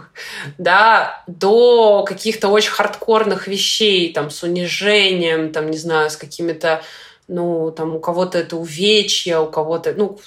[0.57, 6.81] да, до каких-то очень хардкорных вещей, там, с унижением, там, не знаю, с какими-то,
[7.27, 10.19] ну, там, у кого-то это увечья, у кого-то, ну,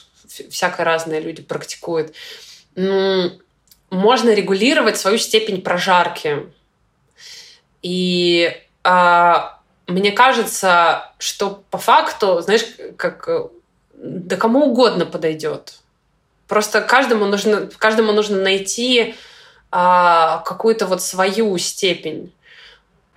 [0.51, 2.15] всякое разное люди практикуют.
[2.75, 6.53] Можно регулировать свою степень прожарки.
[7.83, 12.65] И а, мне кажется, что по факту, знаешь,
[12.97, 13.29] как
[13.95, 15.79] да кому угодно подойдет.
[16.49, 19.15] Просто каждому нужно, каждому нужно найти
[19.71, 22.33] а, какую-то вот свою степень.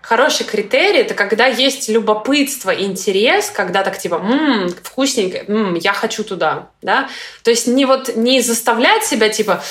[0.08, 6.24] Хороший критерий— это когда есть любопытство, интерес, когда так типа «Ммм, вкусненько, ммм, я хочу
[6.24, 6.70] туда».
[6.82, 7.10] Да?
[7.44, 9.62] То есть не, вот, не заставлять себя типа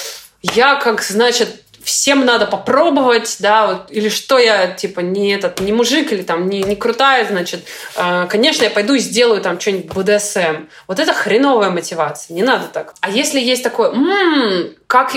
[0.43, 5.73] «я как, значит, всем надо попробовать, да, вот, или что я, типа, не этот, не
[5.73, 7.61] мужик или там не, не крутая, значит,
[7.97, 10.67] э, конечно, я пойду и сделаю там что-нибудь БДСМ.
[10.87, 12.93] Вот это хреновая мотивация, не надо так.
[13.01, 15.15] А если есть такое, м-м, как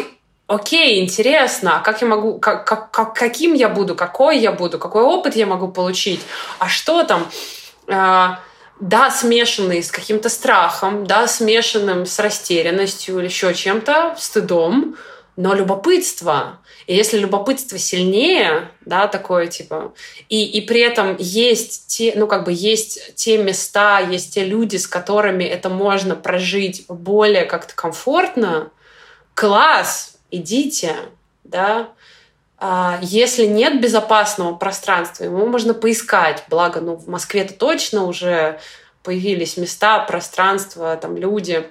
[0.49, 4.79] окей, интересно, а как я могу, как, как, как, каким я буду, какой я буду,
[4.79, 6.21] какой опыт я могу получить,
[6.57, 7.29] а что там,
[7.87, 8.27] э,
[8.79, 14.97] да, смешанный с каким-то страхом, да, смешанным с растерянностью или еще чем-то, стыдом,
[15.35, 16.59] но любопытство.
[16.87, 19.93] И если любопытство сильнее, да, такое типа,
[20.29, 24.77] и, и при этом есть те, ну, как бы есть те места, есть те люди,
[24.77, 28.71] с которыми это можно прожить более как-то комфортно,
[29.35, 30.95] класс, идите,
[31.43, 31.89] да.
[32.57, 36.43] А если нет безопасного пространства, его можно поискать.
[36.49, 38.59] Благо, ну, в Москве-то точно уже
[39.01, 41.69] появились места, пространства, там люди.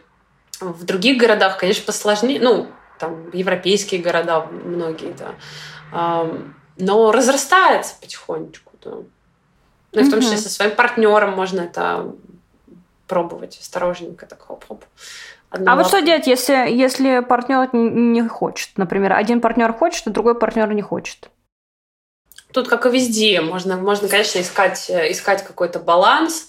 [0.60, 2.40] В других городах, конечно, посложнее.
[2.40, 6.26] Ну, там европейские города многие, да.
[6.78, 8.92] Но разрастается потихонечку, да.
[9.92, 12.14] Ну и в том числе со своим партнером можно это
[13.08, 14.84] пробовать осторожненько, так хоп-хоп.
[15.50, 18.70] а вот что делать, если, если партнер не хочет?
[18.76, 21.30] Например, один партнер хочет, а другой партнер не хочет.
[22.52, 26.48] Тут, как и везде, можно, можно конечно, искать, искать какой-то баланс,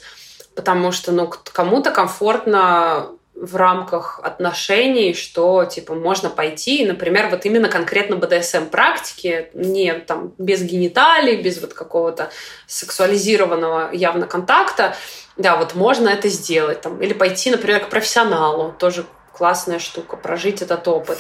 [0.56, 3.10] потому что ну, кому-то комфортно
[3.42, 10.34] в рамках отношений, что типа можно пойти, например, вот именно конкретно БДСМ практики, не там
[10.38, 12.30] без гениталий, без вот какого-то
[12.68, 14.96] сексуализированного явно контакта,
[15.38, 20.62] да, вот можно это сделать там, или пойти, например, к профессионалу, тоже классная штука, прожить
[20.62, 21.18] этот опыт.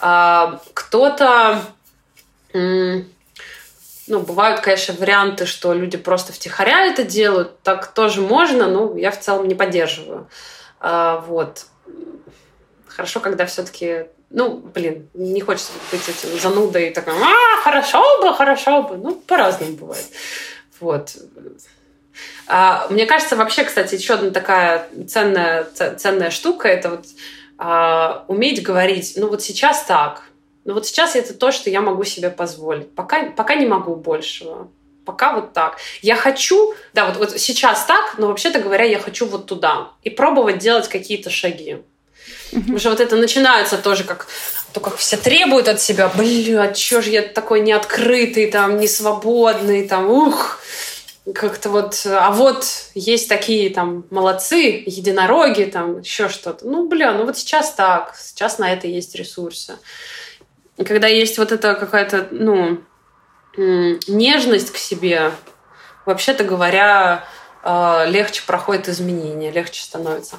[0.00, 1.62] А, кто-то
[2.52, 9.10] ну, бывают, конечно, варианты, что люди просто втихаря это делают, так тоже можно, но я
[9.10, 10.28] в целом не поддерживаю.
[10.80, 11.66] А, вот.
[12.88, 18.82] Хорошо, когда все-таки ну, блин, не хочется быть этим занудой, такой, а, хорошо бы, хорошо
[18.84, 18.96] бы.
[18.96, 20.06] Ну, по-разному бывает.
[20.78, 21.16] Вот.
[22.46, 27.06] А, мне кажется, вообще, кстати, еще одна такая ценная, ценная штука, это вот
[27.58, 30.24] а, уметь говорить, ну, вот сейчас так,
[30.64, 32.94] ну, вот сейчас это то, что я могу себе позволить.
[32.94, 34.68] Пока, пока не могу большего
[35.10, 35.78] пока вот так.
[36.02, 39.88] Я хочу, да, вот, вот сейчас так, но вообще-то говоря, я хочу вот туда.
[40.04, 41.78] И пробовать делать какие-то шаги.
[42.52, 44.28] Потому что вот это начинается тоже как
[44.72, 49.88] то, как все требуют от себя, бля, чё же я такой неоткрытый, там, не свободный,
[49.88, 50.60] там, ух,
[51.34, 56.66] как-то вот, а вот есть такие там молодцы, единороги, там, еще что-то.
[56.66, 59.74] Ну, бля, ну вот сейчас так, сейчас на это есть ресурсы.
[60.76, 62.80] И когда есть вот это какая-то, ну,
[63.56, 65.32] нежность к себе,
[66.06, 67.24] вообще-то говоря,
[67.62, 70.36] легче проходит изменения, легче становится.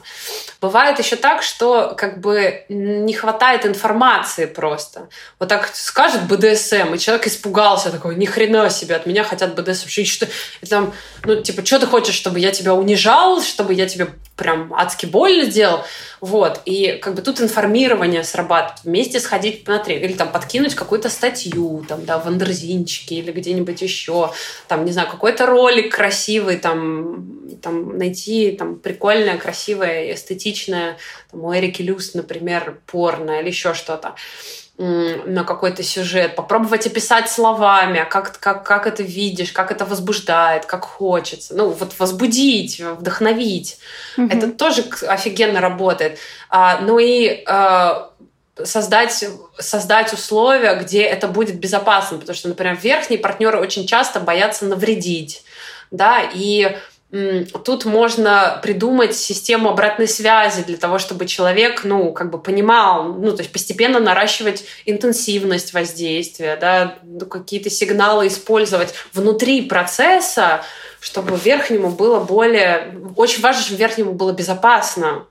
[0.59, 5.07] Бывает еще так, что как бы не хватает информации просто.
[5.39, 9.87] Вот так скажет БДСМ, и человек испугался такой, ни хрена себе, от меня хотят БДСМ.
[9.87, 10.27] Что, что,
[10.69, 10.93] там,
[11.23, 15.45] ну, типа, что ты хочешь, чтобы я тебя унижал, чтобы я тебе прям адски больно
[15.45, 15.83] сделал?
[16.21, 16.61] Вот.
[16.65, 18.83] И как бы тут информирование срабатывает.
[18.83, 20.03] Вместе сходить посмотреть.
[20.03, 24.31] Или там подкинуть какую-то статью там, да, в Андерзинчике или где-нибудь еще.
[24.67, 27.10] Там, не знаю, какой-то ролик красивый, там,
[27.61, 30.97] там найти там прикольное, красивое, эстетичное.
[31.31, 34.15] Там, у Эрики Люс, например, порно или еще что-то
[34.77, 40.65] на какой-то сюжет, попробовать описать словами, а как, как, как это видишь, как это возбуждает,
[40.65, 41.53] как хочется.
[41.55, 43.77] Ну, вот возбудить, вдохновить.
[44.17, 44.27] Угу.
[44.27, 46.17] Это тоже офигенно работает.
[46.49, 48.11] А, ну и а,
[48.63, 49.23] создать,
[49.59, 52.17] создать условия, где это будет безопасно.
[52.17, 55.43] Потому что, например, верхние партнеры очень часто боятся навредить.
[55.91, 56.77] Да, и
[57.11, 63.33] тут можно придумать систему обратной связи для того, чтобы человек, ну, как бы понимал, ну,
[63.33, 70.63] то есть постепенно наращивать интенсивность воздействия, да, ну, какие-то сигналы использовать внутри процесса,
[71.01, 72.95] чтобы верхнему было более...
[73.17, 75.25] Очень важно, чтобы верхнему было безопасно.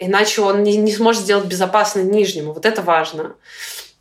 [0.00, 2.52] Иначе он не, не сможет сделать безопасно нижнему.
[2.52, 3.36] Вот это важно.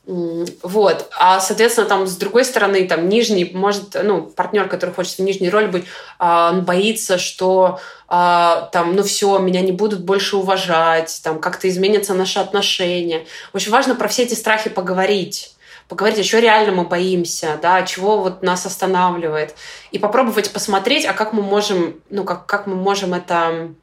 [0.06, 1.10] Вот.
[1.18, 5.50] А, соответственно, там с другой стороны, там нижний, может, ну, партнер, который хочет в нижней
[5.50, 5.86] роли быть,
[6.20, 7.80] а, он боится, что
[8.10, 13.26] а, там, ну все, меня не будут больше уважать, там как-то изменятся наши отношения.
[13.54, 15.56] Очень важно про все эти страхи поговорить.
[15.88, 19.56] поговорить, а что реально мы боимся, да, чего вот нас останавливает,
[19.92, 23.74] и попробовать посмотреть, а как мы можем, ну, как, как мы можем это...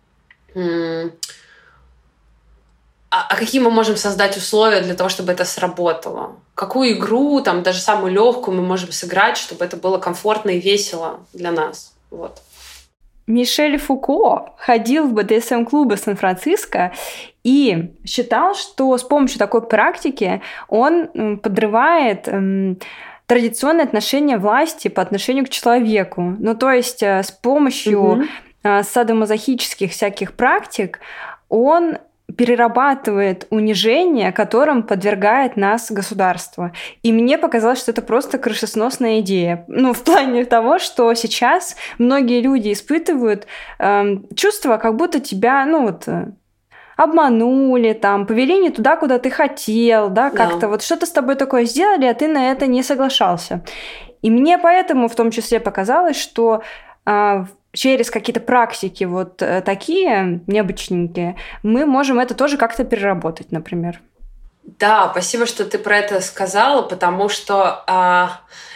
[3.10, 6.36] а, а какие мы можем создать условия для того, чтобы это сработало?
[6.54, 11.20] Какую игру, там, даже самую легкую мы можем сыграть, чтобы это было комфортно и весело
[11.32, 11.92] для нас?
[12.10, 12.40] Вот.
[13.26, 16.92] Мишель Фуко ходил в БДСМ-клубы Сан-Франциско
[17.42, 22.78] и считал, что с помощью такой практики он подрывает эм,
[23.26, 26.36] традиционные отношения власти по отношению к человеку.
[26.38, 28.24] Ну, то есть э, с помощью угу.
[28.62, 31.00] садомазохических всяких практик
[31.48, 31.98] он
[32.40, 36.72] перерабатывает унижение, которым подвергает нас государство.
[37.02, 39.66] И мне показалось, что это просто крышесносная идея.
[39.68, 43.46] Ну, в плане того, что сейчас многие люди испытывают
[43.78, 46.28] э, чувство, как будто тебя, ну вот, э,
[46.96, 50.68] обманули, там, повели не туда, куда ты хотел, да, как-то да.
[50.68, 53.62] вот что-то с тобой такое сделали, а ты на это не соглашался.
[54.22, 56.62] И мне поэтому в том числе показалось, что
[57.04, 64.00] э, через какие-то практики вот э, такие необычненькие, мы можем это тоже как-то переработать, например.
[64.62, 68.26] Да, спасибо, что ты про это сказала, потому что э,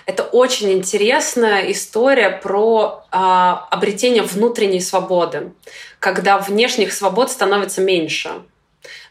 [0.07, 5.53] это очень интересная история про э, обретение внутренней свободы,
[5.99, 8.31] когда внешних свобод становится меньше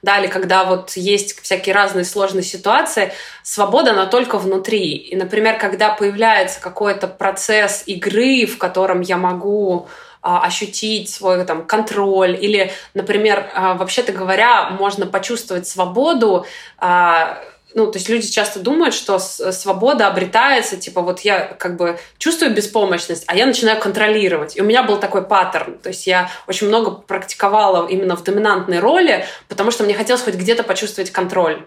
[0.02, 4.96] да, или когда вот есть всякие разные сложные ситуации, свобода, она только внутри.
[4.96, 9.88] И, например, когда появляется какой-то процесс игры, в котором я могу
[10.22, 16.46] а, ощутить свой там контроль или, например, а, вообще-то говоря, можно почувствовать свободу
[16.78, 17.40] а,
[17.76, 22.54] ну, то есть люди часто думают, что свобода обретается, типа, вот я как бы чувствую
[22.54, 24.56] беспомощность, а я начинаю контролировать.
[24.56, 25.78] И у меня был такой паттерн.
[25.80, 30.36] То есть я очень много практиковала именно в доминантной роли, потому что мне хотелось хоть
[30.36, 31.66] где-то почувствовать контроль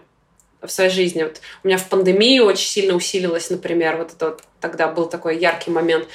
[0.61, 1.23] в своей жизни.
[1.23, 5.37] Вот у меня в пандемию очень сильно усилилось, например, вот это вот тогда был такой
[5.37, 6.07] яркий момент.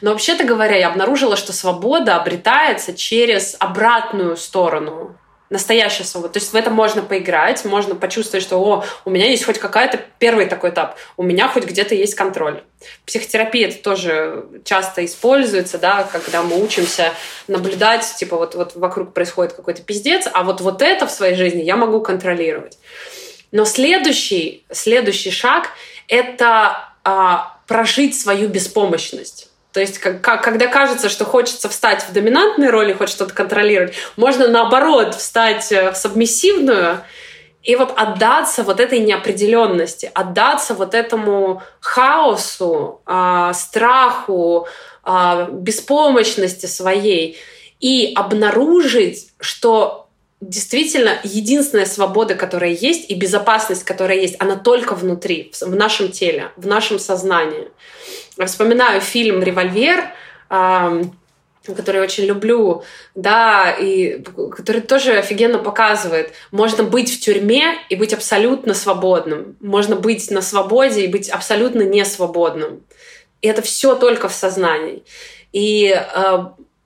[0.00, 5.16] Но вообще-то говоря, я обнаружила, что свобода обретается через обратную сторону
[5.52, 6.32] настоящая свобода.
[6.32, 10.00] То есть в это можно поиграть, можно почувствовать, что о, у меня есть хоть какая-то
[10.18, 12.62] первый такой этап, у меня хоть где-то есть контроль.
[13.02, 17.12] В психотерапии это тоже часто используется, да, когда мы учимся
[17.48, 21.62] наблюдать, типа вот, вот вокруг происходит какой-то пиздец, а вот, вот это в своей жизни
[21.62, 22.78] я могу контролировать.
[23.52, 25.68] Но следующий, следующий шаг—
[26.08, 29.51] это а, прожить свою беспомощность.
[29.72, 33.94] То есть, как, как, когда кажется, что хочется встать в доминантной роли, хоть что-то контролировать,
[34.16, 37.00] можно наоборот встать э, в сабмиссивную
[37.62, 44.66] и вот отдаться вот этой неопределенности, отдаться вот этому хаосу, э, страху,
[45.06, 47.38] э, беспомощности своей
[47.80, 50.08] и обнаружить, что
[50.42, 56.50] действительно единственная свобода, которая есть, и безопасность, которая есть, она только внутри, в нашем теле,
[56.56, 57.68] в нашем сознании.
[58.46, 60.04] Вспоминаю фильм «Револьвер»,
[60.48, 62.82] который я очень люблю,
[63.14, 64.22] да, и
[64.56, 66.32] который тоже офигенно показывает.
[66.50, 69.56] Можно быть в тюрьме и быть абсолютно свободным.
[69.60, 72.82] Можно быть на свободе и быть абсолютно несвободным.
[73.40, 75.04] И это все только в сознании.
[75.52, 76.38] И э,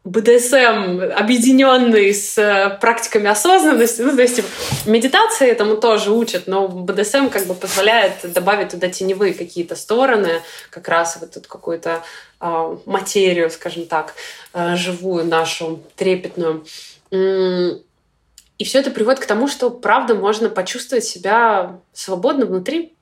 [0.07, 4.03] БДСМ, объединенный с э, практиками осознанности.
[4.03, 4.47] Ну, то есть, типа,
[4.87, 10.87] медитации этому тоже учат, но БДСМ как бы позволяет добавить туда теневые какие-то стороны, как
[10.87, 12.05] раз вот тут какую-то
[12.41, 14.15] э, материю, скажем так,
[14.55, 16.65] э, живую нашу, трепетную.
[17.11, 22.95] И все это приводит к тому, что, правда, можно почувствовать себя свободно внутри.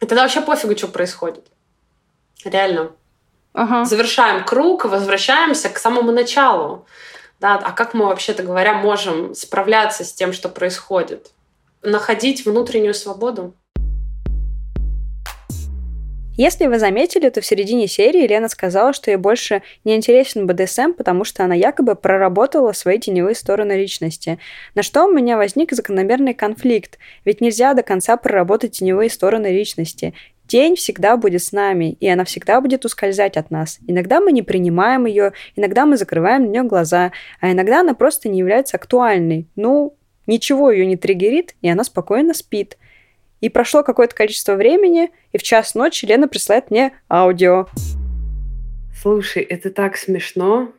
[0.00, 1.46] И тогда вообще пофигу, что происходит.
[2.44, 2.92] Реально
[3.54, 3.84] ага.
[3.84, 6.86] завершаем круг, возвращаемся к самому началу.
[7.40, 11.30] Да, а как мы, вообще-то говоря, можем справляться с тем, что происходит?
[11.82, 13.54] Находить внутреннюю свободу.
[16.36, 20.92] Если вы заметили, то в середине серии Лена сказала, что ей больше не интересен БДСМ,
[20.92, 24.40] потому что она якобы проработала свои теневые стороны личности.
[24.74, 30.12] На что у меня возник закономерный конфликт, ведь нельзя до конца проработать теневые стороны личности.
[30.46, 33.78] Тень всегда будет с нами, и она всегда будет ускользать от нас.
[33.86, 38.28] Иногда мы не принимаем ее, иногда мы закрываем на нее глаза, а иногда она просто
[38.28, 39.46] не является актуальной.
[39.56, 39.96] Ну,
[40.26, 42.76] ничего ее не триггерит, и она спокойно спит.
[43.40, 47.66] И прошло какое-то количество времени, и в час ночи Лена присылает мне аудио.
[49.00, 50.72] Слушай, это так смешно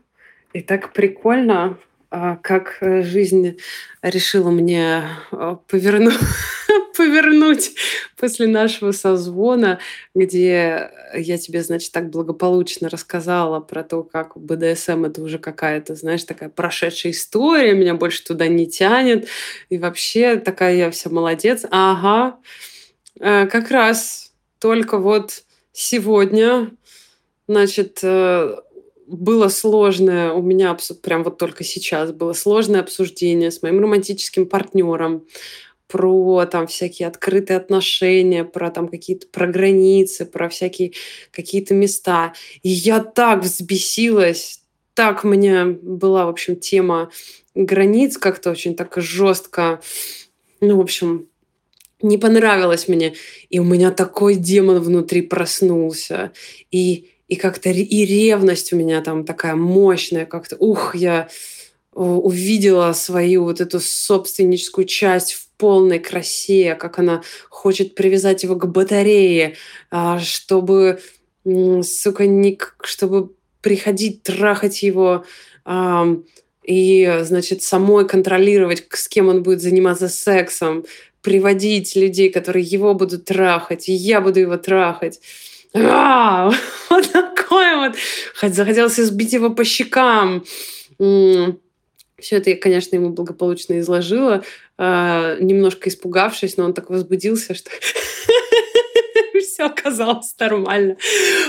[0.54, 1.78] и так прикольно.
[2.10, 3.58] А, как э, жизнь
[4.02, 6.12] решила мне а, поверну...
[6.98, 7.74] повернуть
[8.16, 9.80] после нашего созвона,
[10.14, 16.24] где я тебе, значит, так благополучно рассказала про то, как БДСМ это уже какая-то, знаешь,
[16.24, 19.28] такая прошедшая история, меня больше туда не тянет,
[19.70, 21.66] и вообще такая я вся молодец.
[21.70, 22.38] Ага,
[23.20, 26.72] Э, как раз только вот сегодня,
[27.48, 28.56] значит, э,
[29.08, 35.26] было сложное у меня, прям вот только сейчас, было сложное обсуждение с моим романтическим партнером
[35.88, 40.94] про там всякие открытые отношения, про там какие-то про границы, про всякие
[41.32, 42.34] какие-то места.
[42.64, 44.62] И я так взбесилась,
[44.96, 47.12] так у меня была, в общем, тема
[47.54, 49.82] границ как-то очень так жестко.
[50.62, 51.28] Ну, в общем,
[52.02, 53.14] не понравилось мне.
[53.50, 56.32] И у меня такой демон внутри проснулся.
[56.72, 60.26] И, и как-то и ревность у меня там такая мощная.
[60.26, 61.28] Как-то, ух, я
[61.94, 68.68] увидела свою вот эту собственническую часть в полной красе, как она хочет привязать его к
[68.68, 69.56] батарее,
[69.90, 71.00] а, чтобы,
[71.46, 73.32] сука, не, чтобы
[73.62, 75.26] приходить, трахать его,
[76.64, 80.86] и, значит, самой контролировать, с кем он будет заниматься сексом,
[81.22, 85.20] приводить людей, которые его будут трахать, и я буду его трахать.
[85.76, 86.52] А,
[86.90, 87.96] вот такое вот.
[88.42, 90.46] Захотелось избить его по щекам.
[90.98, 94.44] Все это я, конечно, ему благополучно изложила,
[94.78, 97.70] э, немножко испугавшись, но он так возбудился, что
[99.42, 100.96] все оказалось нормально.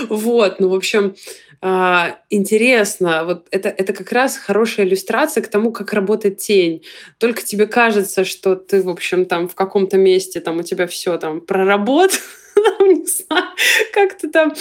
[0.09, 1.15] Вот, ну, в общем,
[1.61, 6.83] э, интересно, вот это, это как раз хорошая иллюстрация к тому, как работает тень.
[7.17, 11.17] Только тебе кажется, что ты, в общем, там в каком-то месте, там у тебя все
[11.17, 12.19] там проработано,
[12.87, 13.45] не знаю,
[13.93, 14.53] как-то там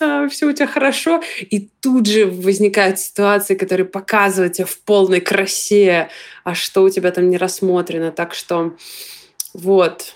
[0.00, 5.20] а, все у тебя хорошо, и тут же возникают ситуации, которые показывают тебя в полной
[5.20, 6.08] красе,
[6.44, 8.12] а что у тебя там не рассмотрено.
[8.12, 8.76] Так что
[9.54, 10.14] вот,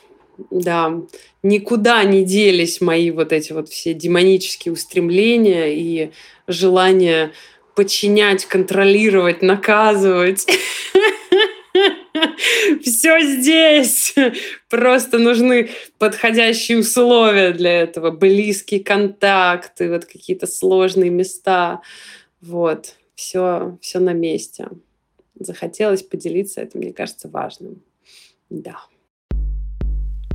[0.51, 0.94] да,
[1.43, 6.12] никуда не делись мои вот эти вот все демонические устремления и
[6.47, 7.32] желание
[7.74, 10.47] подчинять, контролировать, наказывать.
[12.82, 14.14] Все здесь.
[14.68, 18.10] Просто нужны подходящие условия для этого.
[18.10, 21.82] Близкие контакты, вот какие-то сложные места.
[22.40, 22.94] Вот.
[23.14, 24.68] Все, все на месте.
[25.38, 27.82] Захотелось поделиться, это, мне кажется, важным.
[28.48, 28.78] Да.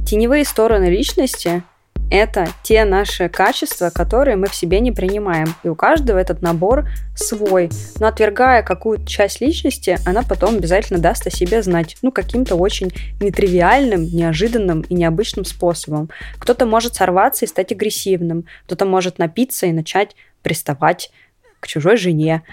[0.07, 1.63] Теневые стороны личности
[2.11, 5.47] это те наши качества, которые мы в себе не принимаем.
[5.63, 7.69] И у каждого этот набор свой.
[7.99, 11.97] Но отвергая какую-то часть личности, она потом обязательно даст о себе знать.
[12.01, 16.09] Ну, каким-то очень нетривиальным, неожиданным и необычным способом.
[16.37, 18.45] Кто-то может сорваться и стать агрессивным.
[18.65, 21.11] Кто-то может напиться и начать приставать
[21.59, 22.43] к чужой жене.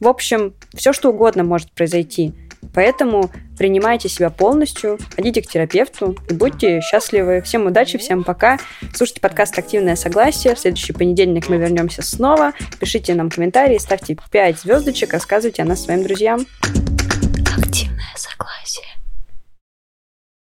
[0.00, 2.34] В общем, все что угодно может произойти.
[2.74, 7.42] Поэтому принимайте себя полностью, ходите к терапевту и будьте счастливы.
[7.42, 8.58] Всем удачи, всем пока.
[8.94, 10.54] Слушайте подкаст «Активное согласие».
[10.54, 12.52] В следующий понедельник мы вернемся снова.
[12.80, 16.46] Пишите нам комментарии, ставьте 5 звездочек, рассказывайте о нас своим друзьям.
[17.58, 18.61] Активное согласие.